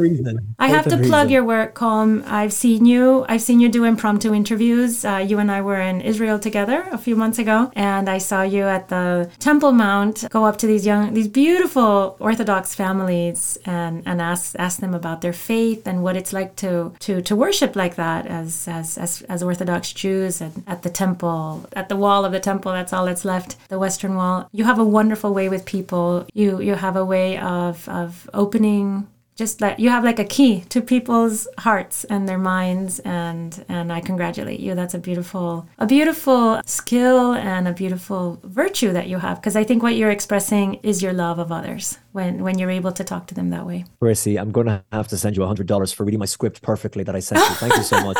[0.59, 2.25] I have to plug your work, Colm.
[2.27, 3.25] I've seen you.
[3.29, 5.05] I've seen you do impromptu interviews.
[5.05, 8.43] Uh, you and I were in Israel together a few months ago, and I saw
[8.43, 14.03] you at the Temple Mount go up to these young, these beautiful Orthodox families and
[14.05, 17.75] and ask ask them about their faith and what it's like to to to worship
[17.75, 22.25] like that as as as, as Orthodox Jews and at the temple, at the wall
[22.25, 22.71] of the temple.
[22.71, 24.49] That's all that's left, the Western Wall.
[24.51, 26.25] You have a wonderful way with people.
[26.33, 30.61] You you have a way of of opening just like you have like a key
[30.69, 35.85] to people's hearts and their minds and and I congratulate you that's a beautiful a
[35.85, 40.75] beautiful skill and a beautiful virtue that you have because I think what you're expressing
[40.75, 43.85] is your love of others when when you're able to talk to them that way.
[43.99, 47.03] Gracie, I'm going to have to send you a $100 for reading my script perfectly
[47.03, 47.55] that I sent you.
[47.55, 48.17] Thank you so much.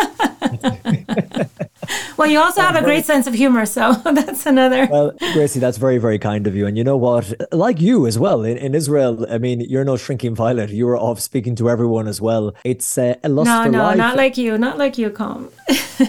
[2.17, 4.87] well, you also have a great sense of humor, so that's another.
[4.89, 6.65] Well, Gracie, that's very, very kind of you.
[6.67, 7.33] And you know what?
[7.51, 10.69] Like you as well in, in Israel, I mean, you're no shrinking violet.
[10.69, 12.55] You were off speaking to everyone as well.
[12.63, 13.97] It's uh, a lust no, for no, life.
[13.97, 15.51] not like you, not like you, Colm.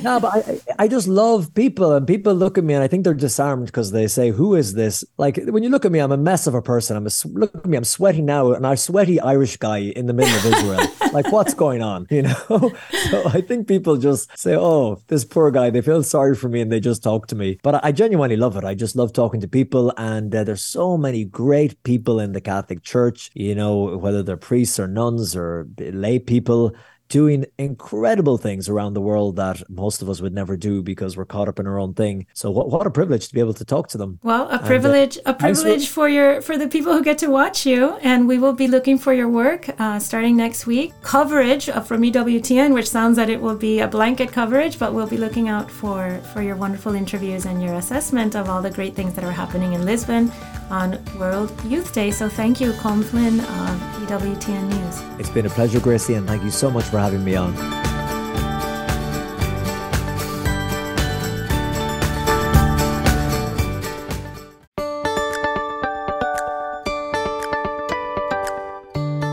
[0.03, 3.05] no, but I, I just love people, and people look at me, and I think
[3.05, 6.13] they're disarmed because they say, "Who is this?" Like when you look at me, I'm
[6.13, 6.97] a mess of a person.
[6.97, 10.07] I'm a look at me, I'm sweating now, and I'm a sweaty Irish guy in
[10.07, 10.87] the middle of Israel.
[11.13, 12.07] like, what's going on?
[12.15, 12.73] You know.
[13.11, 16.61] so I think people just say, "Oh, this poor guy." They feel sorry for me,
[16.61, 17.59] and they just talk to me.
[17.65, 18.63] But I genuinely love it.
[18.63, 22.41] I just love talking to people, and uh, there's so many great people in the
[22.41, 23.31] Catholic Church.
[23.35, 26.77] You know, whether they're priests or nuns or lay people
[27.09, 31.25] doing incredible things around the world that most of us would never do because we're
[31.25, 32.27] caught up in our own thing.
[32.35, 34.19] So what, what a privilege to be able to talk to them.
[34.23, 37.29] Well, a privilege, and, uh, a privilege for your for the people who get to
[37.29, 40.93] watch you, and we will be looking for your work uh, starting next week.
[41.03, 45.19] Coverage from EWTN, which sounds that it will be a blanket coverage, but we'll be
[45.19, 49.15] looking out for for your wonderful interviews and your assessment of all the great things
[49.15, 50.33] that are happening in Lisbon
[50.71, 52.11] on World Youth Day.
[52.11, 55.21] So thank you, Colm Flynn of EWTN News.
[55.21, 57.53] It's been a pleasure, Gracie, and thank you so much for having me on.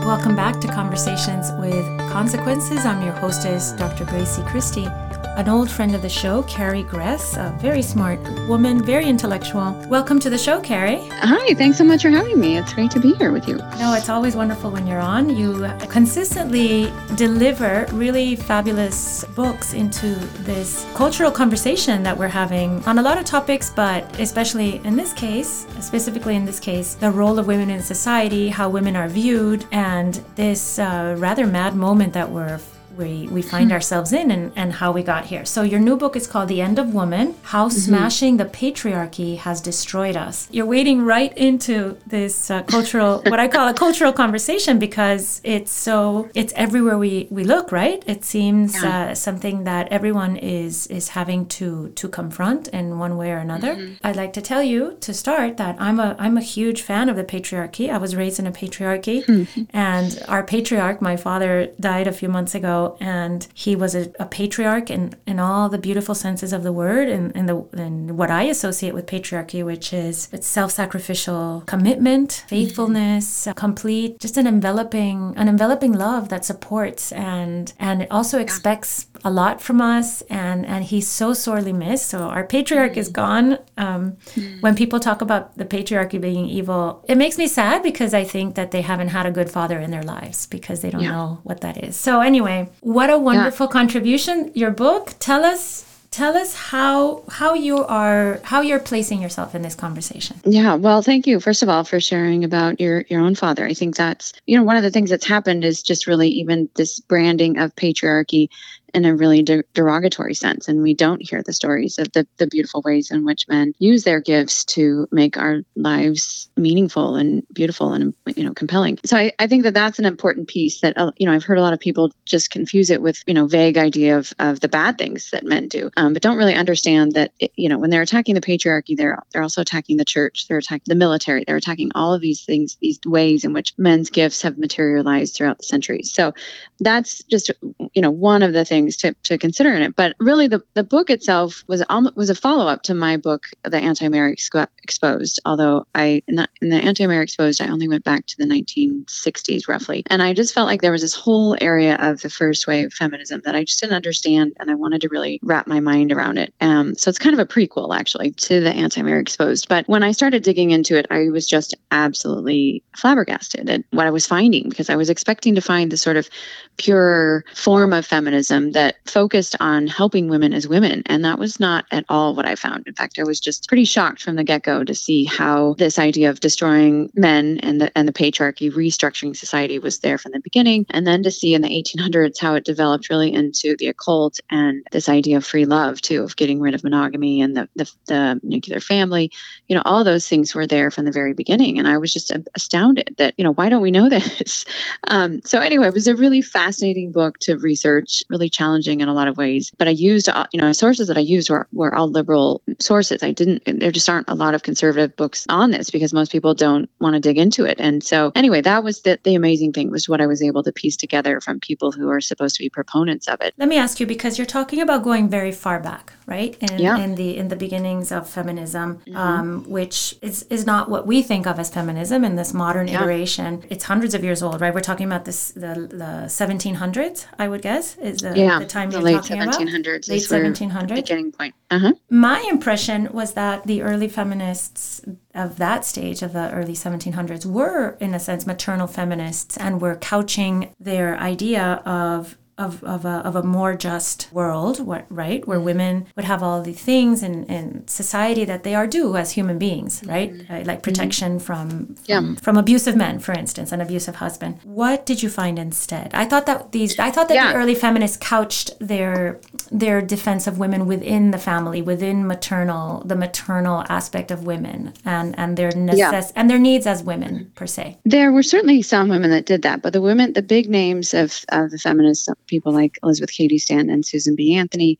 [0.04, 2.84] Welcome back to Conversations with Consequences.
[2.84, 4.06] I'm your hostess, Dr.
[4.06, 4.88] Gracie Christie
[5.36, 9.72] an old friend of the show, Carrie Gress, a very smart woman, very intellectual.
[9.88, 11.08] Welcome to the show, Carrie.
[11.10, 12.58] Hi, thanks so much for having me.
[12.58, 13.56] It's great to be here with you.
[13.78, 15.34] No, it's always wonderful when you're on.
[15.34, 20.14] You consistently deliver really fabulous books into
[20.44, 25.14] this cultural conversation that we're having on a lot of topics, but especially in this
[25.14, 29.64] case, specifically in this case, the role of women in society, how women are viewed,
[29.72, 32.58] and this uh, rather mad moment that we're
[32.96, 33.74] we, we find hmm.
[33.74, 35.44] ourselves in and, and how we got here.
[35.44, 37.78] So, your new book is called The End of Woman How mm-hmm.
[37.78, 40.48] Smashing the Patriarchy Has Destroyed Us.
[40.50, 45.72] You're wading right into this uh, cultural, what I call a cultural conversation because it's
[45.72, 48.02] so, it's everywhere we, we look, right?
[48.06, 49.10] It seems yeah.
[49.10, 53.76] uh, something that everyone is, is having to, to confront in one way or another.
[53.76, 54.06] Mm-hmm.
[54.06, 57.16] I'd like to tell you to start that I'm a, I'm a huge fan of
[57.16, 57.90] the patriarchy.
[57.90, 59.62] I was raised in a patriarchy, mm-hmm.
[59.70, 64.26] and our patriarch, my father, died a few months ago and he was a, a
[64.26, 68.30] patriarch in, in all the beautiful senses of the word, and, and, the, and what
[68.30, 73.58] I associate with patriarchy, which is it's self-sacrificial commitment, faithfulness, mm-hmm.
[73.58, 79.30] complete, just an enveloping, an enveloping love that supports and and it also expects a
[79.30, 82.06] lot from us, and and he's so sorely missed.
[82.08, 83.58] So our patriarch is gone.
[83.76, 84.60] Um, mm-hmm.
[84.60, 88.54] When people talk about the patriarchy being evil, it makes me sad because I think
[88.56, 91.12] that they haven't had a good father in their lives because they don't yeah.
[91.12, 91.96] know what that is.
[91.96, 93.72] So anyway, what a wonderful yeah.
[93.72, 94.50] contribution.
[94.54, 95.14] Your book.
[95.18, 100.38] Tell us tell us how how you are how you're placing yourself in this conversation
[100.44, 103.72] yeah well thank you first of all for sharing about your your own father i
[103.72, 107.00] think that's you know one of the things that's happened is just really even this
[107.00, 108.48] branding of patriarchy
[108.94, 110.68] in a really de- derogatory sense.
[110.68, 114.04] And we don't hear the stories of the, the beautiful ways in which men use
[114.04, 118.98] their gifts to make our lives meaningful and beautiful and, you know, compelling.
[119.04, 121.58] So I, I think that that's an important piece that, uh, you know, I've heard
[121.58, 124.68] a lot of people just confuse it with, you know, vague idea of, of the
[124.68, 127.88] bad things that men do, um, but don't really understand that, it, you know, when
[127.90, 131.56] they're attacking the patriarchy, they're, they're also attacking the church, they're attacking the military, they're
[131.56, 135.64] attacking all of these things, these ways in which men's gifts have materialized throughout the
[135.64, 136.12] centuries.
[136.12, 136.34] So
[136.80, 137.50] that's just,
[137.94, 139.96] you know, one of the things things to, to consider in it.
[139.96, 141.82] But really, the, the book itself was
[142.14, 144.36] was a follow up to my book, The Anti-Mary
[144.82, 145.40] Exposed.
[145.44, 150.02] Although I in the, the Anti-Mary Exposed, I only went back to the 1960s roughly,
[150.08, 153.42] and I just felt like there was this whole area of the first wave feminism
[153.44, 156.52] that I just didn't understand, and I wanted to really wrap my mind around it.
[156.60, 159.68] Um, so it's kind of a prequel actually to the Anti-Mary Exposed.
[159.68, 164.10] But when I started digging into it, I was just absolutely flabbergasted at what I
[164.10, 166.28] was finding because I was expecting to find the sort of
[166.76, 171.02] pure form of feminism that focused on helping women as women.
[171.06, 172.86] And that was not at all what I found.
[172.86, 175.98] In fact, I was just pretty shocked from the get go to see how this
[175.98, 180.40] idea of destroying men and the, and the patriarchy, restructuring society was there from the
[180.40, 180.86] beginning.
[180.90, 184.84] And then to see in the 1800s how it developed really into the occult and
[184.92, 188.40] this idea of free love, too, of getting rid of monogamy and the, the, the
[188.42, 189.30] nuclear family.
[189.68, 191.78] You know, all those things were there from the very beginning.
[191.78, 194.64] And I was just astounded that, you know, why don't we know this?
[195.08, 199.08] Um, so, anyway, it was a really fascinating book to research, really challenging challenging in
[199.08, 199.72] a lot of ways.
[199.76, 203.22] But I used, uh, you know, sources that I used were, were all liberal sources.
[203.22, 206.54] I didn't, there just aren't a lot of conservative books on this because most people
[206.54, 207.78] don't want to dig into it.
[207.80, 210.72] And so, anyway, that was the, the amazing thing was what I was able to
[210.72, 213.54] piece together from people who are supposed to be proponents of it.
[213.58, 216.56] Let me ask you because you're talking about going very far back, right?
[216.62, 216.98] In, yeah.
[216.98, 219.16] in the in the beginnings of feminism, mm-hmm.
[219.16, 222.96] um, which is is not what we think of as feminism in this modern yeah.
[222.98, 223.64] iteration.
[223.70, 224.72] It's hundreds of years old, right?
[224.72, 228.66] We're talking about this the the 1700s, I would guess, is the, yeah yeah, the
[228.66, 230.08] time the you're late talking 1700s about?
[230.08, 230.94] Late 1700s.
[230.94, 231.54] Beginning point.
[231.70, 231.92] Uh-huh.
[232.10, 235.00] My impression was that the early feminists
[235.34, 239.96] of that stage of the early 1700s were, in a sense, maternal feminists and were
[239.96, 244.78] couching their idea of of, of, a, of a more just world,
[245.10, 245.46] right?
[245.46, 249.32] Where women would have all the things in, in society that they are due as
[249.32, 250.32] human beings, right?
[250.32, 250.52] Mm-hmm.
[250.52, 250.80] Uh, like mm-hmm.
[250.82, 251.44] protection mm-hmm.
[251.44, 252.34] from, from, yeah.
[252.40, 254.60] from abusive men, for instance, an abusive husband.
[254.64, 256.10] What did you find instead?
[256.14, 257.52] I thought that these, I thought that yeah.
[257.52, 263.16] the early feminists couched their their defense of women within the family, within maternal, the
[263.16, 266.32] maternal aspect of women, and and their necess- yeah.
[266.36, 267.98] and their needs as women per se.
[268.04, 271.44] There were certainly some women that did that, but the women, the big names of,
[271.48, 274.54] of the feminists people like Elizabeth Cady Stanton and Susan B.
[274.54, 274.98] Anthony,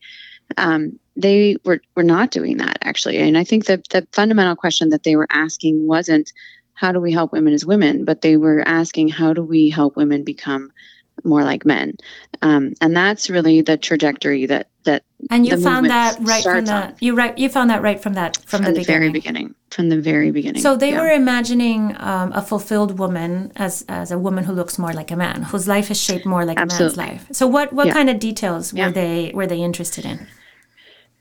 [0.57, 3.17] um, they were, were not doing that actually.
[3.17, 6.33] And I think that the fundamental question that they were asking wasn't
[6.73, 9.95] how do we help women as women, but they were asking how do we help
[9.95, 10.71] women become
[11.23, 11.95] more like men.
[12.41, 16.73] Um, and that's really the trajectory that that and you found that right from the
[16.73, 16.95] on.
[16.99, 19.87] you right you found that right from that from, from the, the very beginning from
[19.89, 21.01] the very beginning so they yeah.
[21.01, 25.15] were imagining um, a fulfilled woman as as a woman who looks more like a
[25.15, 27.03] man whose life is shaped more like Absolutely.
[27.03, 27.93] a man's life so what what yeah.
[27.93, 28.87] kind of details yeah.
[28.87, 30.27] were they were they interested in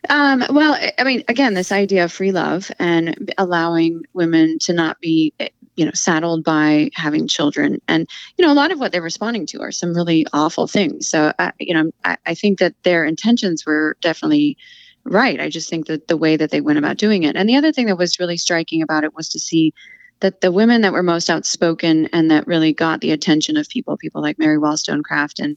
[0.08, 5.00] um, well, I mean, again, this idea of free love and allowing women to not
[5.00, 5.32] be
[5.76, 7.80] you know saddled by having children.
[7.88, 11.08] And you know a lot of what they're responding to are some really awful things.
[11.08, 14.56] So I, you know I, I think that their intentions were definitely
[15.04, 15.40] right.
[15.40, 17.36] I just think that the way that they went about doing it.
[17.36, 19.74] And the other thing that was really striking about it was to see
[20.22, 23.96] that the women that were most outspoken and that really got the attention of people
[23.96, 25.56] people like mary wollstonecraft and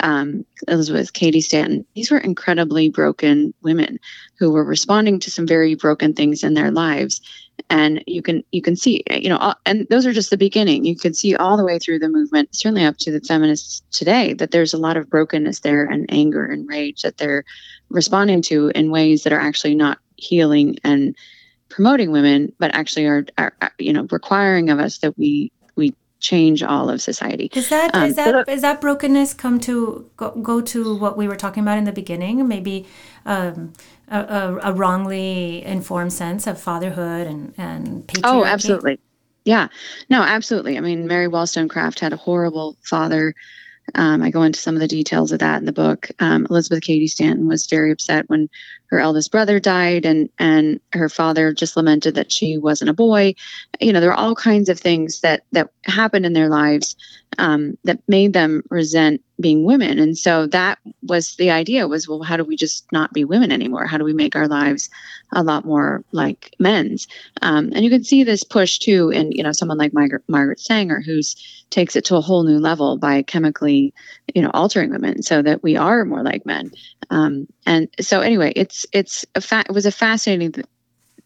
[0.00, 3.98] um, Elizabeth Cady Stanton, these were incredibly broken women
[4.38, 7.20] who were responding to some very broken things in their lives.
[7.70, 10.84] And you can you can see you know and those are just the beginning.
[10.84, 14.34] You can see all the way through the movement certainly up to the feminists today
[14.34, 17.44] that there's a lot of brokenness there and anger and rage that they're
[17.88, 21.16] responding to in ways that are actually not healing and
[21.68, 25.50] promoting women but actually are, are you know requiring of us that we
[26.20, 30.10] change all of society is that um, is that so, is that brokenness come to
[30.16, 32.86] go, go to what we were talking about in the beginning maybe
[33.24, 33.72] um,
[34.10, 38.22] a, a, a, wrongly informed sense of fatherhood and and patriarchy.
[38.24, 38.98] Oh, absolutely.
[39.44, 39.68] Yeah.
[40.10, 40.76] No, absolutely.
[40.76, 43.34] I mean, Mary Wollstonecraft had a horrible father.
[43.94, 46.10] Um, I go into some of the details of that in the book.
[46.18, 48.50] Um, Elizabeth Cady Stanton was very upset when
[48.90, 53.34] her eldest brother died and and her father just lamented that she wasn't a boy.
[53.80, 56.96] You know there are all kinds of things that that happened in their lives
[57.36, 59.98] um, that made them resent being women.
[59.98, 63.52] And so that was the idea was well how do we just not be women
[63.52, 63.86] anymore?
[63.86, 64.90] How do we make our lives
[65.32, 67.06] a lot more like men's?
[67.42, 70.60] Um, and you can see this push too in you know someone like margaret, margaret
[70.60, 73.92] sanger who's takes it to a whole new level by chemically
[74.34, 76.70] you know altering women so that we are more like men.
[77.10, 80.54] Um, and so anyway it's it's a fa- it was a fascinating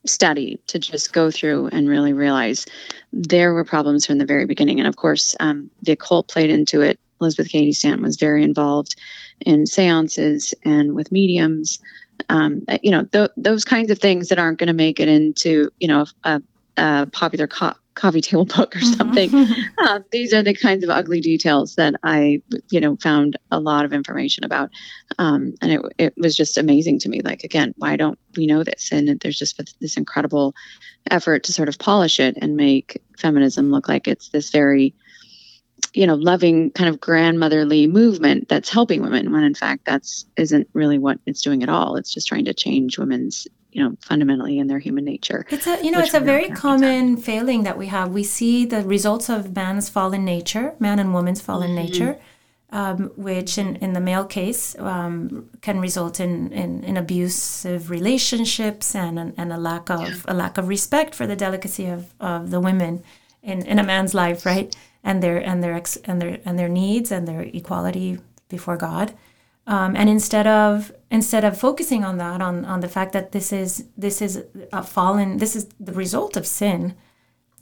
[0.04, 2.66] study to just go through and really realize
[3.12, 4.78] there were problems from the very beginning.
[4.78, 6.98] And of course, um, the occult played into it.
[7.20, 8.96] Elizabeth Cady Stanton was very involved
[9.40, 11.78] in seances and with mediums.
[12.28, 15.70] Um, you know, th- those kinds of things that aren't going to make it into,
[15.78, 16.42] you know, a,
[16.76, 18.92] a popular co- coffee table book or mm-hmm.
[18.94, 19.34] something.
[19.78, 23.84] uh, these are the kinds of ugly details that I, you know, found a lot
[23.84, 24.70] of information about,
[25.18, 27.20] um, and it it was just amazing to me.
[27.22, 28.90] Like again, why don't we know this?
[28.92, 30.54] And there's just this incredible
[31.10, 34.94] effort to sort of polish it and make feminism look like it's this very
[35.94, 40.68] you know loving kind of grandmotherly movement that's helping women when in fact that's isn't
[40.72, 44.58] really what it's doing at all it's just trying to change women's you know fundamentally
[44.58, 45.46] in their human nature.
[45.50, 48.10] It's a you know it's a very common failing that we have.
[48.10, 51.86] We see the results of man's fallen nature man and woman's fallen mm-hmm.
[51.86, 52.18] nature
[52.72, 58.94] um, which in, in the male case um, can result in, in, in, abusive relationships
[58.94, 60.16] and, and a lack of yeah.
[60.26, 63.02] a lack of respect for the delicacy of, of the women
[63.42, 64.74] in, in a man's life right?
[65.04, 68.18] And their and their ex, and their and their needs and their equality
[68.48, 69.12] before God
[69.66, 73.52] um, and instead of instead of focusing on that on on the fact that this
[73.52, 74.42] is this is
[74.72, 76.94] a fallen this is the result of sin.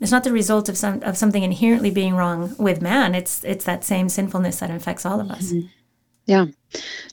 [0.01, 3.15] It's not the result of some of something inherently being wrong with man.
[3.15, 5.53] It's it's that same sinfulness that infects all of us.
[5.53, 5.67] Mm-hmm.
[6.27, 6.47] yeah.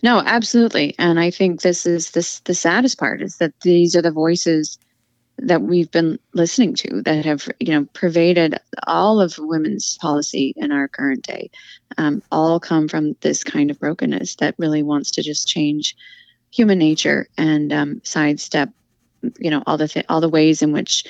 [0.01, 0.95] No absolutely.
[0.97, 4.77] And i think this is this the saddest part is that these are the voices
[5.39, 10.71] that we've been listening to that have you know pervaded all of women's policy in
[10.71, 11.49] our current day
[11.97, 15.95] um, all come from this kind of brokenness that really wants to just change
[16.49, 18.69] human nature and um, sidestep
[19.37, 21.05] you know all the th- all the ways in which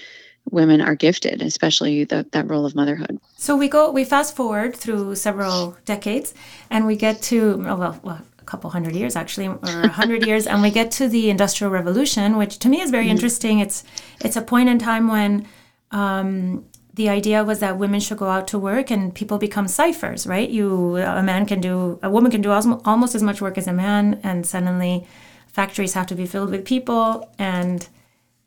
[0.49, 3.19] women are gifted especially the, that role of motherhood.
[3.37, 6.33] So we go we fast forward through several decades
[6.69, 10.47] and we get to oh, well, well couple hundred years actually or a hundred years
[10.47, 13.11] and we get to the industrial revolution which to me is very mm-hmm.
[13.11, 13.83] interesting it's
[14.21, 15.45] it's a point in time when
[15.91, 20.25] um, the idea was that women should go out to work and people become ciphers
[20.25, 23.67] right you a man can do a woman can do almost as much work as
[23.67, 25.05] a man and suddenly
[25.47, 27.89] factories have to be filled with people and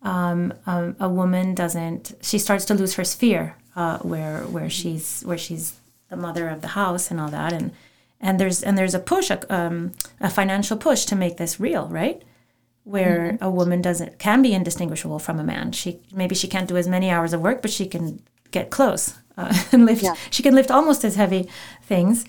[0.02, 5.22] um, um, a woman doesn't she starts to lose her sphere uh, where where she's
[5.22, 5.74] where she's
[6.08, 7.70] the mother of the house and all that and
[8.20, 11.88] and there's and there's a push a, um, a financial push to make this real
[11.88, 12.22] right
[12.84, 13.44] where mm-hmm.
[13.44, 16.88] a woman doesn't can be indistinguishable from a man she maybe she can't do as
[16.88, 20.14] many hours of work but she can get close uh, and lift yeah.
[20.30, 21.48] she can lift almost as heavy
[21.82, 22.24] things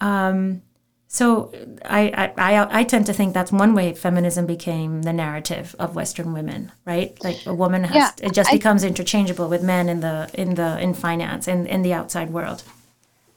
[0.00, 0.62] um,
[1.08, 1.52] so
[1.84, 6.32] I, I I tend to think that's one way feminism became the narrative of Western
[6.32, 7.16] women, right?
[7.22, 10.56] Like a woman has yeah, it just I, becomes interchangeable with men in the in
[10.56, 12.64] the in finance in in the outside world.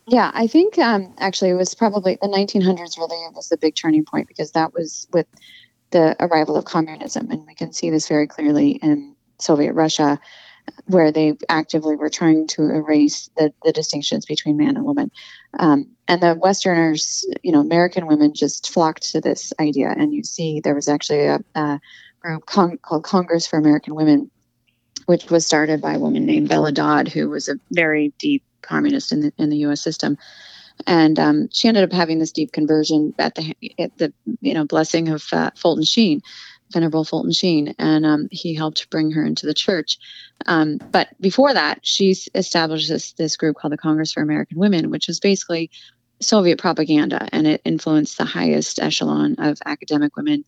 [0.09, 4.05] Yeah, I think um, actually it was probably the 1900s really was the big turning
[4.05, 5.27] point because that was with
[5.91, 10.19] the arrival of communism, and we can see this very clearly in Soviet Russia,
[10.87, 15.11] where they actively were trying to erase the, the distinctions between man and woman.
[15.57, 20.23] Um, and the Westerners, you know, American women just flocked to this idea, and you
[20.23, 21.79] see there was actually a, a
[22.19, 24.31] group con- called Congress for American Women,
[25.05, 29.11] which was started by a woman named Bella Dodd, who was a very deep communist
[29.11, 29.81] in the in the U.S.
[29.81, 30.17] system,
[30.87, 34.65] and um, she ended up having this deep conversion at the at the you know
[34.65, 36.21] blessing of uh, Fulton Sheen,
[36.71, 39.97] Venerable Fulton Sheen, and um, he helped bring her into the church.
[40.45, 44.89] Um, but before that, she established this this group called the Congress for American Women,
[44.89, 45.69] which was basically
[46.21, 50.43] Soviet propaganda, and it influenced the highest echelon of academic women,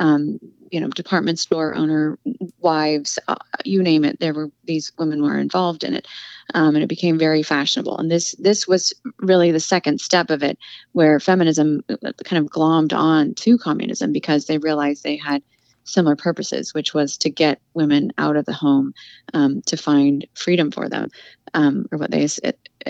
[0.00, 0.38] um,
[0.70, 2.18] you know, department store owner
[2.58, 4.18] wives, uh, you name it.
[4.18, 6.08] There were these women were involved in it,
[6.54, 7.98] um, and it became very fashionable.
[7.98, 10.58] And this this was really the second step of it,
[10.92, 15.42] where feminism uh, kind of glommed on to communism because they realized they had
[15.84, 18.94] similar purposes, which was to get women out of the home
[19.34, 21.10] um, to find freedom for them,
[21.54, 22.28] um, or what they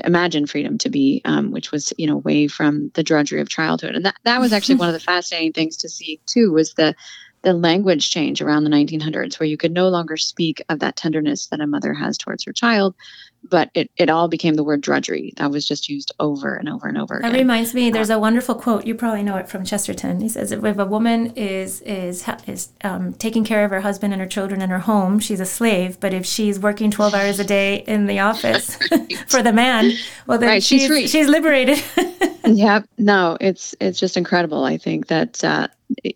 [0.05, 3.95] imagine freedom to be, um, which was you know away from the drudgery of childhood.
[3.95, 6.95] And that that was actually one of the fascinating things to see too was the
[7.43, 11.49] the language change around the 1900s where you could no longer speak of that tenderness
[11.49, 12.95] that a mother has towards her child
[13.49, 16.87] but it, it all became the word drudgery that was just used over and over
[16.89, 20.21] and over that reminds me there's a wonderful quote you probably know it from chesterton.
[20.21, 24.21] He says if a woman is is is um, taking care of her husband and
[24.21, 27.45] her children in her home she's a slave but if she's working 12 hours a
[27.45, 28.77] day in the office
[29.27, 29.93] for the man
[30.27, 31.07] well then right, she's, she's free.
[31.07, 31.83] she's liberated.
[32.45, 34.65] Yep no it's it's just incredible.
[34.65, 35.69] I think that uh,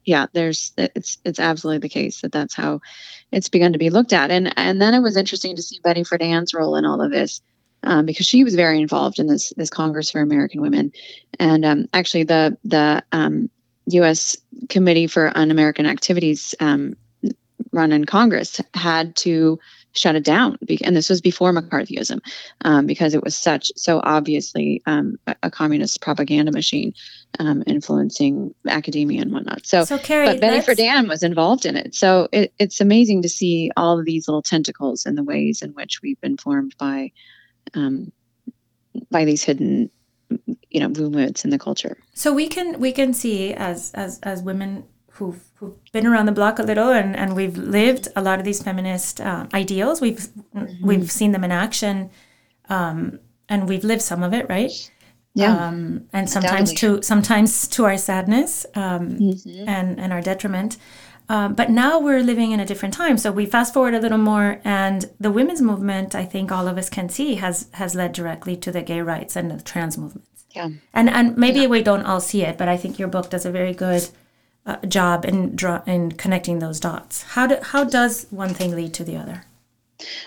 [0.04, 2.80] yeah there's it's it's absolutely the case that that's how
[3.36, 4.30] it's begun to be looked at.
[4.30, 7.42] And and then it was interesting to see Betty Friedan's role in all of this.
[7.82, 10.92] Um, because she was very involved in this this Congress for American Women,
[11.38, 13.50] and um, actually the the um,
[13.88, 14.36] U.S.
[14.68, 16.96] Committee for Un-American Activities um,
[17.72, 19.60] run in Congress had to
[19.96, 22.20] shut it down, and this was before McCarthyism,
[22.62, 26.92] um, because it was such so obviously um, a, communist propaganda machine
[27.38, 29.66] um, influencing academia and whatnot.
[29.66, 31.94] So, so Carrie, but Betty Friedan was involved in it.
[31.94, 35.70] So it, it's amazing to see all of these little tentacles and the ways in
[35.70, 37.12] which we've been formed by
[37.74, 38.12] um,
[39.10, 39.90] by these hidden
[40.70, 44.42] you know movements in the culture so we can we can see as as as
[44.42, 44.84] women
[45.16, 48.44] who've, who've been around the block a little and, and we've lived a lot of
[48.44, 50.86] these feminist uh, ideals we've mm-hmm.
[50.86, 52.10] we've seen them in action
[52.68, 54.90] um, and we've lived some of it right
[55.36, 55.68] yeah.
[55.68, 59.68] Um, and sometimes to sometimes to our sadness um, mm-hmm.
[59.68, 60.78] and and our detriment.
[61.28, 63.18] Um, but now we're living in a different time.
[63.18, 66.78] So we fast forward a little more, and the women's movement, I think all of
[66.78, 70.46] us can see, has has led directly to the gay rights and the trans movements.
[70.54, 70.70] Yeah.
[70.94, 71.66] And and maybe yeah.
[71.66, 74.08] we don't all see it, but I think your book does a very good
[74.66, 77.22] uh, job in draw in connecting those dots.
[77.22, 79.44] How do how does one thing lead to the other?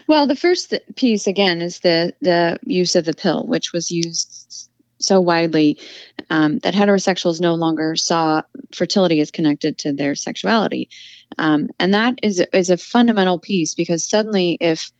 [0.07, 4.69] Well, the first piece again is the the use of the pill, which was used
[4.99, 5.77] so widely
[6.29, 8.41] um, that heterosexuals no longer saw
[8.73, 10.89] fertility as connected to their sexuality.
[11.37, 14.91] Um, and that is, is a fundamental piece because suddenly, if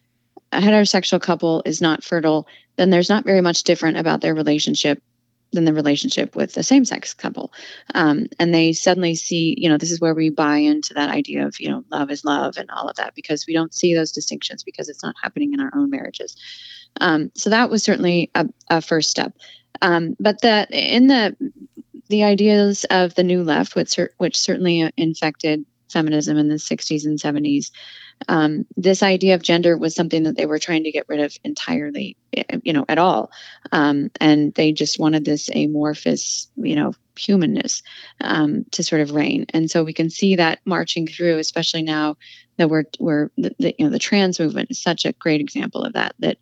[0.52, 5.02] a heterosexual couple is not fertile, then there's not very much different about their relationship
[5.52, 7.52] than the relationship with the same sex couple.
[7.96, 11.46] Um, and they suddenly see, you know, this is where we buy into that idea
[11.46, 14.12] of, you know, love is love and all of that because we don't see those
[14.12, 16.36] distinctions because it's not happening in our own marriages.
[17.02, 19.34] Um, so that was certainly a, a first step.
[19.82, 21.36] Um, but that in the
[22.10, 27.20] the ideas of the new left, which which certainly infected feminism in the 60s and
[27.20, 27.72] 70s,
[28.28, 31.36] um, this idea of gender was something that they were trying to get rid of
[31.44, 32.18] entirely,
[32.64, 33.32] you know, at all.
[33.72, 37.84] Um, and they just wanted this amorphous, you know, humanness
[38.22, 39.46] um, to sort of reign.
[39.54, 42.18] And so we can see that marching through, especially now
[42.60, 45.84] that we're we're the, the, you know the trans movement is such a great example
[45.84, 46.14] of that.
[46.20, 46.38] That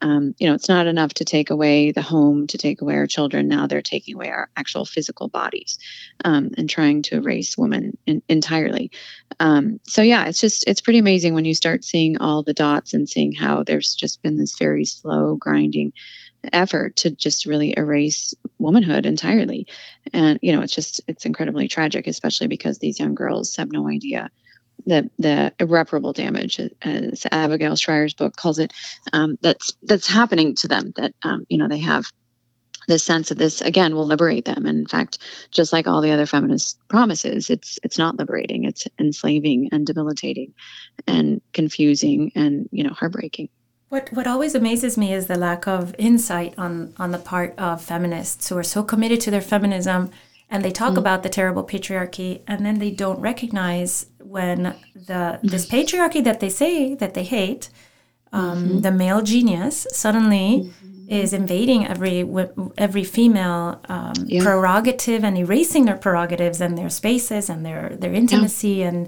[0.00, 3.06] um, you know, it's not enough to take away the home, to take away our
[3.06, 3.48] children.
[3.48, 5.78] Now they're taking away our actual physical bodies
[6.24, 8.90] um, and trying to erase women in, entirely.
[9.38, 12.94] Um, so yeah, it's just it's pretty amazing when you start seeing all the dots
[12.94, 15.92] and seeing how there's just been this very slow grinding
[16.52, 19.66] effort to just really erase womanhood entirely.
[20.12, 23.88] And you know, it's just it's incredibly tragic, especially because these young girls have no
[23.88, 24.30] idea
[24.86, 28.72] the the irreparable damage, as Abigail Shrier's book calls it,
[29.12, 30.92] um, that's that's happening to them.
[30.96, 32.04] That um, you know they have
[32.88, 34.66] this sense that this again will liberate them.
[34.66, 35.18] And in fact,
[35.50, 38.64] just like all the other feminist promises, it's it's not liberating.
[38.64, 40.54] It's enslaving and debilitating,
[41.06, 43.48] and confusing and you know heartbreaking.
[43.88, 47.82] What what always amazes me is the lack of insight on on the part of
[47.82, 50.10] feminists who are so committed to their feminism
[50.52, 50.98] and they talk mm.
[50.98, 56.50] about the terrible patriarchy and then they don't recognize when the this patriarchy that they
[56.50, 57.70] say that they hate
[58.32, 58.80] um, mm-hmm.
[58.80, 61.10] the male genius suddenly mm-hmm.
[61.10, 62.18] is invading every
[62.76, 64.42] every female um, yeah.
[64.42, 68.88] prerogative and erasing their prerogatives and their spaces and their their intimacy yeah.
[68.88, 69.06] and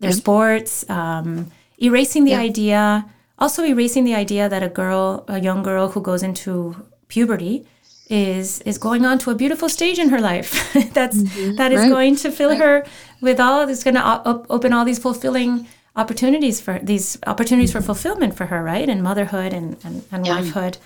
[0.00, 0.22] their yeah.
[0.22, 1.50] sports um,
[1.80, 3.04] erasing the idea
[3.38, 6.74] also erasing the idea that a girl a young girl who goes into
[7.08, 7.66] puberty
[8.10, 11.56] is is going on to a beautiful stage in her life that's mm-hmm.
[11.56, 11.88] that is right.
[11.88, 12.60] going to fill right.
[12.60, 12.86] her
[13.20, 17.80] with all it's going to op- open all these fulfilling opportunities for these opportunities for
[17.80, 20.38] fulfillment for her right and motherhood and and, and yeah.
[20.38, 20.76] wifehood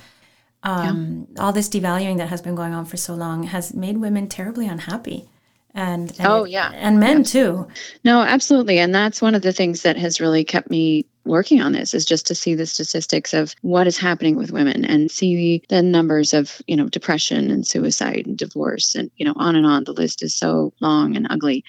[0.62, 1.42] um, yeah.
[1.42, 4.66] all this devaluing that has been going on for so long has made women terribly
[4.66, 5.28] unhappy
[5.74, 6.70] and, and oh yeah.
[6.74, 7.68] and men too.
[8.04, 8.78] No absolutely.
[8.78, 12.04] And that's one of the things that has really kept me working on this is
[12.04, 16.32] just to see the statistics of what is happening with women and see the numbers
[16.32, 19.84] of you know depression and suicide and divorce and you know on and on.
[19.84, 21.64] The list is so long and ugly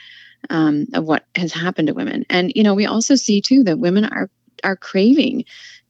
[0.50, 2.26] um, of what has happened to women.
[2.30, 4.30] And you know we also see too that women are
[4.64, 5.45] are craving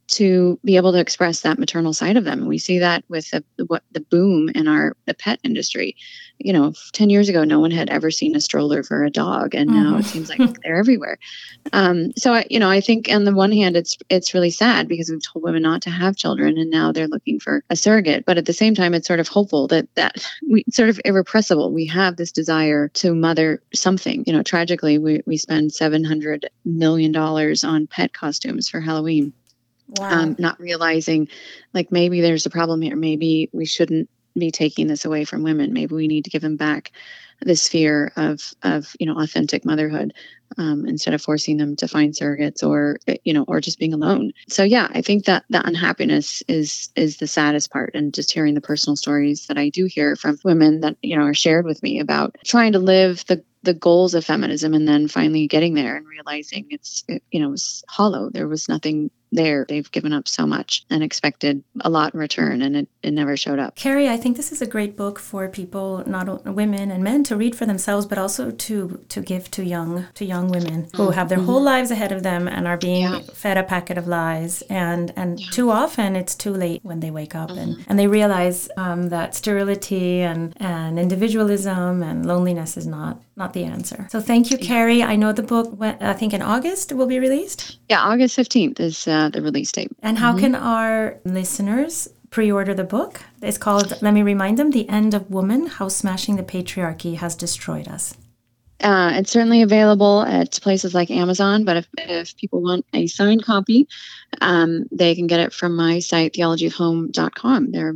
[0.09, 2.47] to be able to express that maternal side of them.
[2.47, 5.95] We see that with the, the, the boom in our the pet industry.
[6.39, 9.53] You know, 10 years ago, no one had ever seen a stroller for a dog.
[9.53, 9.83] And mm-hmm.
[9.83, 11.19] now it seems like they're everywhere.
[11.73, 14.87] Um, so, I, you know, I think on the one hand, it's, it's really sad
[14.87, 18.25] because we've told women not to have children and now they're looking for a surrogate.
[18.25, 21.73] But at the same time, it's sort of hopeful that that we sort of irrepressible.
[21.73, 24.23] We have this desire to mother something.
[24.25, 29.33] You know, tragically, we, we spend $700 million on pet costumes for Halloween.
[29.89, 30.09] Wow.
[30.09, 31.29] Um, not realizing
[31.73, 32.95] like maybe there's a problem here.
[32.95, 35.73] Maybe we shouldn't be taking this away from women.
[35.73, 36.91] Maybe we need to give them back
[37.41, 40.13] the sphere of of you know authentic motherhood
[40.57, 44.31] um, instead of forcing them to find surrogates or you know or just being alone.
[44.47, 48.55] So yeah, I think that that unhappiness is is the saddest part, and just hearing
[48.55, 51.81] the personal stories that I do hear from women that you know are shared with
[51.81, 55.97] me about trying to live the the goals of feminism and then finally getting there
[55.97, 59.65] and realizing it's it, you know it was hollow there was nothing there.
[59.67, 63.37] They've given up so much and expected a lot in return, and it, it never
[63.37, 63.75] showed up.
[63.75, 67.23] Carrie, I think this is a great book for people, not only women and men,
[67.25, 71.03] to read for themselves, but also to to give to young to young women who
[71.03, 71.13] mm-hmm.
[71.13, 73.19] have their whole lives ahead of them and are being yeah.
[73.33, 74.61] fed a packet of lies.
[74.63, 75.49] And and yeah.
[75.51, 77.59] too often it's too late when they wake up mm-hmm.
[77.59, 83.53] and, and they realize um, that sterility and and individualism and loneliness is not not
[83.53, 84.07] the answer.
[84.11, 85.01] So thank you, Carrie.
[85.01, 87.79] I know the book, went, I think in August, will be released.
[87.89, 89.91] Yeah, August 15th is uh, the release date.
[90.01, 90.39] And how mm-hmm.
[90.39, 93.21] can our listeners pre order the book?
[93.41, 97.35] It's called, let me remind them, The End of Woman How Smashing the Patriarchy Has
[97.35, 98.15] Destroyed Us.
[98.81, 103.43] Uh, it's certainly available at places like Amazon, but if, if people want a signed
[103.43, 103.89] copy,
[104.39, 107.71] um, they can get it from my site, theologyofhome.com.
[107.71, 107.95] They're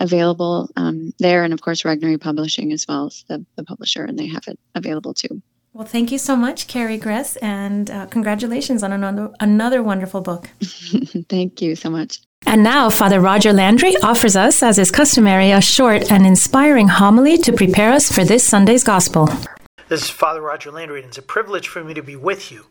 [0.00, 4.18] available um, there, and of course, Regnery Publishing as well as the, the publisher, and
[4.18, 5.42] they have it available too.
[5.78, 10.50] Well, thank you so much, Carrie Gress, and uh, congratulations on another, another wonderful book.
[11.28, 12.20] thank you so much.
[12.46, 17.38] And now, Father Roger Landry offers us, as is customary, a short and inspiring homily
[17.38, 19.28] to prepare us for this Sunday's Gospel.
[19.86, 22.66] This is Father Roger Landry, and it's a privilege for me to be with you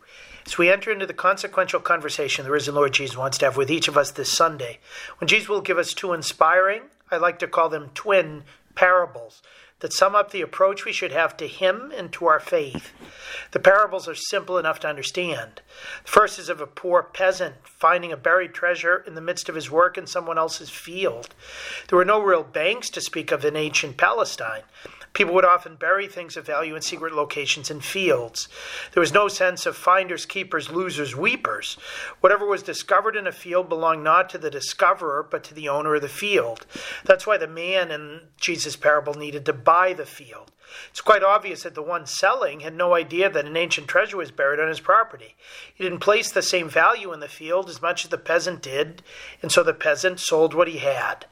[0.46, 3.72] as we enter into the consequential conversation the risen Lord Jesus wants to have with
[3.72, 4.80] each of us this Sunday.
[5.20, 8.44] When Jesus will give us two inspiring, I like to call them twin
[8.76, 9.42] parables
[9.80, 12.94] that sum up the approach we should have to Him and to our faith.
[13.52, 15.62] The parables are simple enough to understand.
[16.04, 19.56] The first is of a poor peasant finding a buried treasure in the midst of
[19.56, 21.36] his work in someone else's field.
[21.88, 24.64] There were no real banks to speak of in ancient Palestine.
[25.18, 28.48] People would often bury things of value in secret locations in fields.
[28.94, 31.76] There was no sense of finders, keepers, losers, weepers.
[32.22, 35.96] Whatever was discovered in a field belonged not to the discoverer, but to the owner
[35.96, 36.68] of the field.
[37.04, 40.50] That's why the man in Jesus' parable needed to buy the field.
[40.90, 44.32] It's quite obvious that the one selling had no idea that an ancient treasure was
[44.32, 45.36] buried on his property.
[45.76, 49.04] He didn't place the same value in the field as much as the peasant did,
[49.42, 51.26] and so the peasant sold what he had.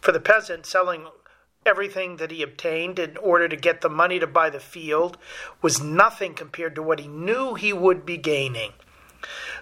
[0.00, 1.04] For the peasant, selling
[1.66, 5.18] everything that he obtained in order to get the money to buy the field
[5.60, 8.72] was nothing compared to what he knew he would be gaining.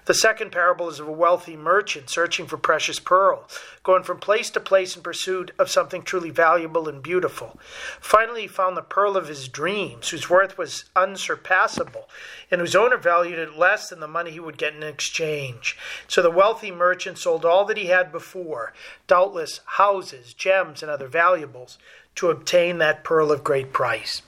[0.07, 3.49] The second parable is of a wealthy merchant searching for precious pearl,
[3.83, 7.59] going from place to place in pursuit of something truly valuable and beautiful.
[8.01, 12.09] Finally, he found the pearl of his dreams, whose worth was unsurpassable,
[12.51, 15.79] and whose owner valued it less than the money he would get in exchange.
[16.07, 18.75] So the wealthy merchant sold all that he had before,
[19.07, 21.79] doubtless houses, gems, and other valuables,
[22.17, 24.23] to obtain that pearl of great price.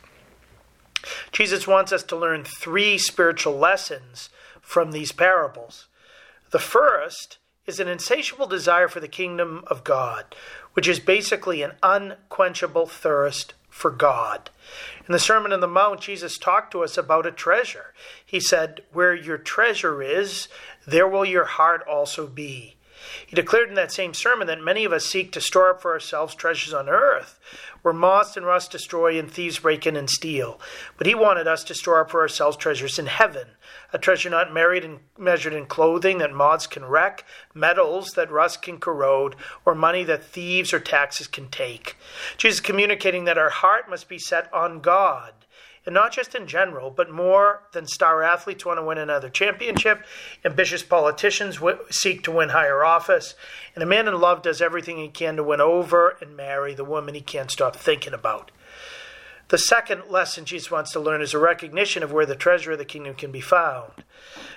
[1.31, 4.31] Jesus wants us to learn three spiritual lessons
[4.67, 5.87] from these parables.
[6.51, 10.35] The first is an insatiable desire for the kingdom of God,
[10.75, 14.51] which is basically an unquenchable thirst for God.
[15.07, 17.95] In the Sermon on the Mount, Jesus talked to us about a treasure.
[18.25, 20.49] He said, Where your treasure is,
[20.85, 22.76] there will your heart also be.
[23.27, 25.93] He declared in that same sermon that many of us seek to store up for
[25.93, 27.39] ourselves treasures on earth,
[27.83, 30.61] where moths and rust destroy and thieves break in and steal.
[30.99, 33.49] But he wanted us to store up for ourselves treasures in heaven,
[33.93, 38.63] a treasure not married and measured in clothing that moths can wreck, metals that rust
[38.63, 41.97] can corrode, or money that thieves or taxes can take.
[42.37, 45.33] Jesus communicating that our heart must be set on God
[45.87, 50.05] and not just in general, but more than star athletes want to win another championship,
[50.45, 53.37] ambitious politicians w- seek to win higher office,
[53.75, 56.85] and a man in love does everything he can to win over and marry the
[56.85, 58.51] woman he can't stop thinking about.
[59.49, 62.79] The second lesson Jesus wants to learn is a recognition of where the treasure of
[62.79, 64.03] the kingdom can be found.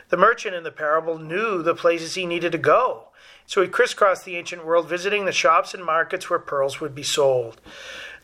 [0.10, 3.10] The merchant in the parable knew the places he needed to go,
[3.46, 7.04] so he crisscrossed the ancient world, visiting the shops and markets where pearls would be
[7.04, 7.62] sold.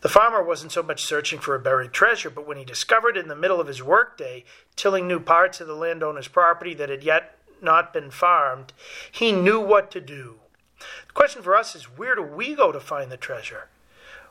[0.02, 3.28] The farmer wasn't so much searching for a buried treasure, but when he discovered in
[3.28, 4.44] the middle of his workday,
[4.76, 8.72] tilling new parts of the landowner's property that had yet not been farmed,
[9.10, 10.36] he knew what to do.
[10.78, 13.68] The question for us is where do we go to find the treasure?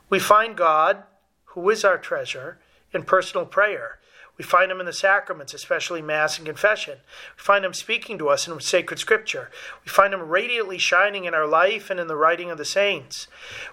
[0.08, 1.02] We find God,
[1.46, 2.58] who is our treasure,
[2.92, 3.98] in personal prayer.
[4.38, 6.98] We find him in the sacraments, especially Mass and confession.
[7.36, 9.50] We find him speaking to us in sacred scripture.
[9.82, 13.28] We find him radiantly shining in our life and in the writing of the saints.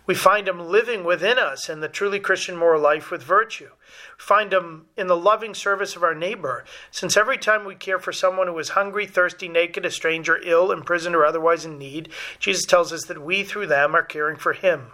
[0.05, 3.71] We find him living within us in the truly Christian moral life with virtue.
[4.17, 7.99] We find him in the loving service of our neighbor, since every time we care
[7.99, 12.07] for someone who is hungry, thirsty, naked, a stranger, ill, imprisoned, or otherwise in need,
[12.39, 14.93] Jesus tells us that we, through them, are caring for him.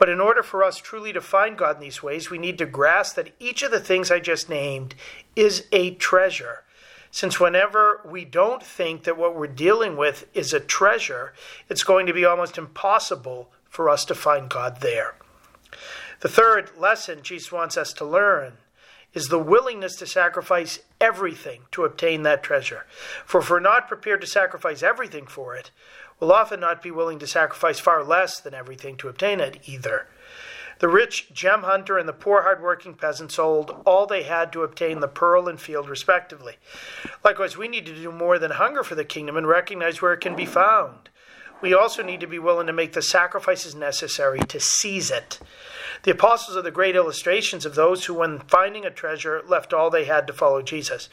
[0.00, 2.64] But in order for us truly to find God in these ways, we need to
[2.64, 4.94] grasp that each of the things I just named
[5.36, 6.64] is a treasure.
[7.10, 11.34] Since whenever we don't think that what we're dealing with is a treasure,
[11.68, 15.16] it's going to be almost impossible for us to find God there.
[16.20, 18.54] The third lesson Jesus wants us to learn
[19.12, 22.86] is the willingness to sacrifice everything to obtain that treasure.
[23.24, 25.70] For if we're not prepared to sacrifice everything for it,
[26.18, 30.06] we'll often not be willing to sacrifice far less than everything to obtain it either.
[30.78, 35.00] The rich gem hunter and the poor hard-working peasant sold all they had to obtain
[35.00, 36.56] the pearl and field, respectively.
[37.22, 40.22] Likewise, we need to do more than hunger for the kingdom and recognize where it
[40.22, 41.09] can be found.
[41.60, 45.38] We also need to be willing to make the sacrifices necessary to seize it.
[46.02, 49.90] The apostles are the great illustrations of those who, when finding a treasure, left all
[49.90, 51.10] they had to follow Jesus.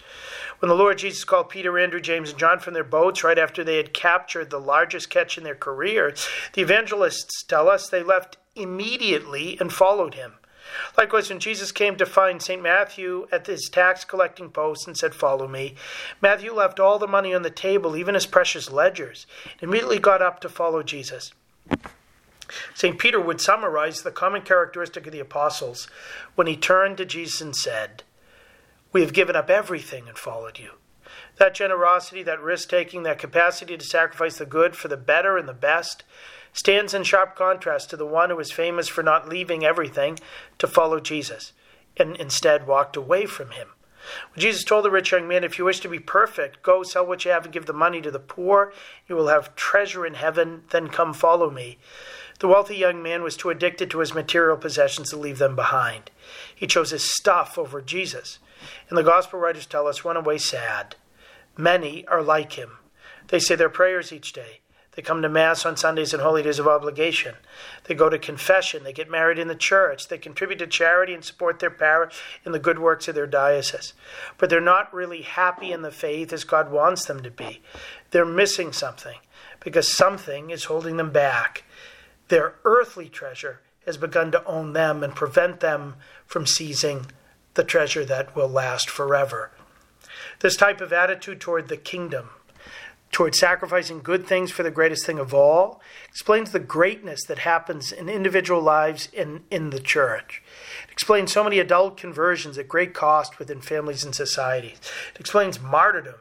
[0.59, 3.63] When the Lord Jesus called Peter, Andrew, James, and John from their boats right after
[3.63, 6.15] they had captured the largest catch in their career,
[6.53, 10.35] the evangelists tell us they left immediately and followed him.
[10.97, 12.61] Likewise, when Jesus came to find St.
[12.61, 15.75] Matthew at his tax collecting post and said, Follow me,
[16.21, 19.25] Matthew left all the money on the table, even his precious ledgers,
[19.61, 21.33] and immediately got up to follow Jesus.
[22.73, 22.97] St.
[22.97, 25.87] Peter would summarize the common characteristic of the apostles
[26.35, 28.03] when he turned to Jesus and said,
[28.91, 30.71] We have given up everything and followed you.
[31.37, 35.47] That generosity, that risk taking, that capacity to sacrifice the good for the better and
[35.47, 36.03] the best
[36.53, 40.19] stands in sharp contrast to the one who was famous for not leaving everything
[40.57, 41.53] to follow Jesus
[41.97, 43.69] and instead walked away from him.
[44.37, 47.25] Jesus told the rich young man, If you wish to be perfect, go sell what
[47.25, 48.71] you have and give the money to the poor,
[49.07, 51.77] you will have treasure in heaven, then come follow me.
[52.39, 56.11] The wealthy young man was too addicted to his material possessions to leave them behind.
[56.55, 58.39] He chose his stuff over Jesus.
[58.89, 60.95] And the gospel writers tell us went away sad.
[61.57, 62.77] Many are like him.
[63.27, 64.61] They say their prayers each day.
[64.97, 67.35] They come to Mass on Sundays and holy days of obligation.
[67.83, 68.83] They go to confession.
[68.83, 70.07] They get married in the church.
[70.07, 73.93] They contribute to charity and support their parish in the good works of their diocese.
[74.39, 77.61] But they're not really happy in the faith as God wants them to be.
[78.09, 79.19] They're missing something
[79.59, 81.63] because something is holding them back.
[82.29, 87.05] Their earthly treasure has begun to own them and prevent them from seizing
[87.53, 89.51] the treasure that will last forever.
[90.39, 92.31] This type of attitude toward the kingdom,
[93.11, 97.91] toward sacrificing good things for the greatest thing of all, explains the greatness that happens
[97.91, 100.43] in individual lives in, in the church.
[100.87, 104.79] It explains so many adult conversions at great cost within families and societies.
[105.13, 106.15] It explains martyrdom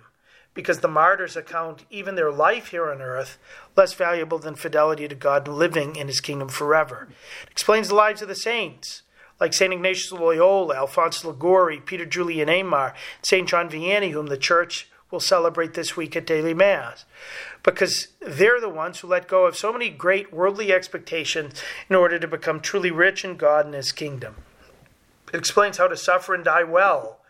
[0.54, 3.38] because the martyrs account even their life here on earth
[3.76, 7.08] less valuable than fidelity to God living in his kingdom forever.
[7.42, 9.02] It explains the lives of the saints,
[9.38, 9.72] like St.
[9.72, 13.46] Ignatius of Loyola, Alphonse Liguori, Peter Julian Eymard, St.
[13.46, 17.04] John Vianney, whom the church will celebrate this week at daily Mass,
[17.62, 22.18] because they're the ones who let go of so many great worldly expectations in order
[22.18, 24.36] to become truly rich in God and his kingdom.
[25.32, 27.20] It explains how to suffer and die well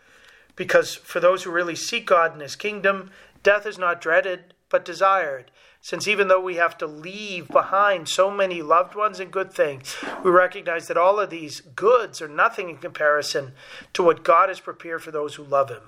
[0.57, 3.11] because for those who really seek God and His kingdom,
[3.43, 5.51] death is not dreaded, but desired.
[5.79, 9.95] Since even though we have to leave behind so many loved ones and good things,
[10.23, 13.53] we recognize that all of these goods are nothing in comparison
[13.93, 15.83] to what God has prepared for those who love Him.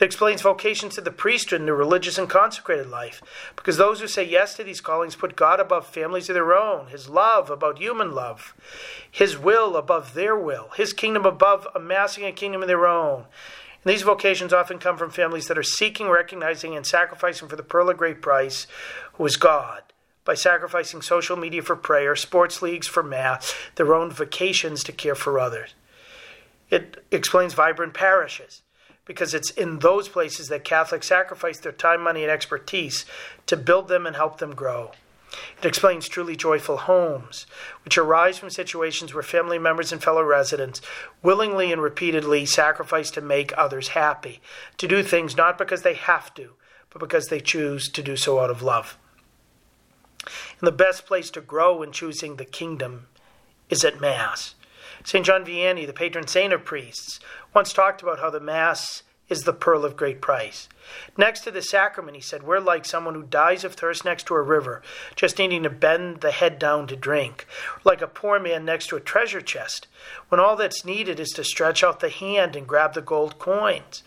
[0.00, 3.20] It explains vocations to the priesthood and the religious and consecrated life,
[3.56, 6.86] because those who say yes to these callings put God above families of their own,
[6.86, 8.54] His love above human love,
[9.10, 13.24] His will above their will, His kingdom above amassing a kingdom of their own,
[13.84, 17.62] and these vocations often come from families that are seeking, recognizing, and sacrificing for the
[17.62, 18.66] pearl of great price,
[19.14, 19.82] who is God,
[20.24, 25.14] by sacrificing social media for prayer, sports leagues for Mass, their own vacations to care
[25.14, 25.74] for others.
[26.70, 28.62] It explains vibrant parishes,
[29.08, 33.06] because it's in those places that Catholics sacrifice their time, money, and expertise
[33.46, 34.92] to build them and help them grow.
[35.58, 37.46] It explains truly joyful homes,
[37.84, 40.80] which arise from situations where family members and fellow residents
[41.22, 44.40] willingly and repeatedly sacrifice to make others happy,
[44.76, 46.52] to do things not because they have to,
[46.90, 48.98] but because they choose to do so out of love.
[50.60, 53.06] And the best place to grow in choosing the kingdom
[53.70, 54.54] is at Mass.
[55.04, 55.24] St.
[55.24, 57.20] John Vianney, the patron saint of priests,
[57.54, 60.68] once talked about how the Mass is the pearl of great price.
[61.16, 64.34] Next to the sacrament, he said, we're like someone who dies of thirst next to
[64.34, 64.82] a river,
[65.16, 67.46] just needing to bend the head down to drink,
[67.84, 69.86] like a poor man next to a treasure chest,
[70.30, 74.02] when all that's needed is to stretch out the hand and grab the gold coins.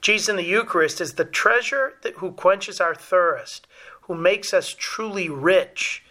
[0.00, 3.66] Jesus in the Eucharist is the treasure that, who quenches our thirst,
[4.02, 6.02] who makes us truly rich.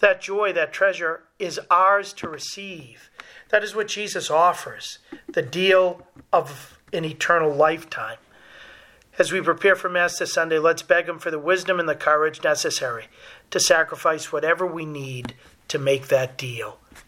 [0.00, 3.10] That joy, that treasure is ours to receive.
[3.50, 8.18] That is what Jesus offers the deal of an eternal lifetime.
[9.18, 11.94] As we prepare for Mass this Sunday, let's beg Him for the wisdom and the
[11.94, 13.06] courage necessary
[13.50, 15.34] to sacrifice whatever we need
[15.68, 16.78] to make that deal.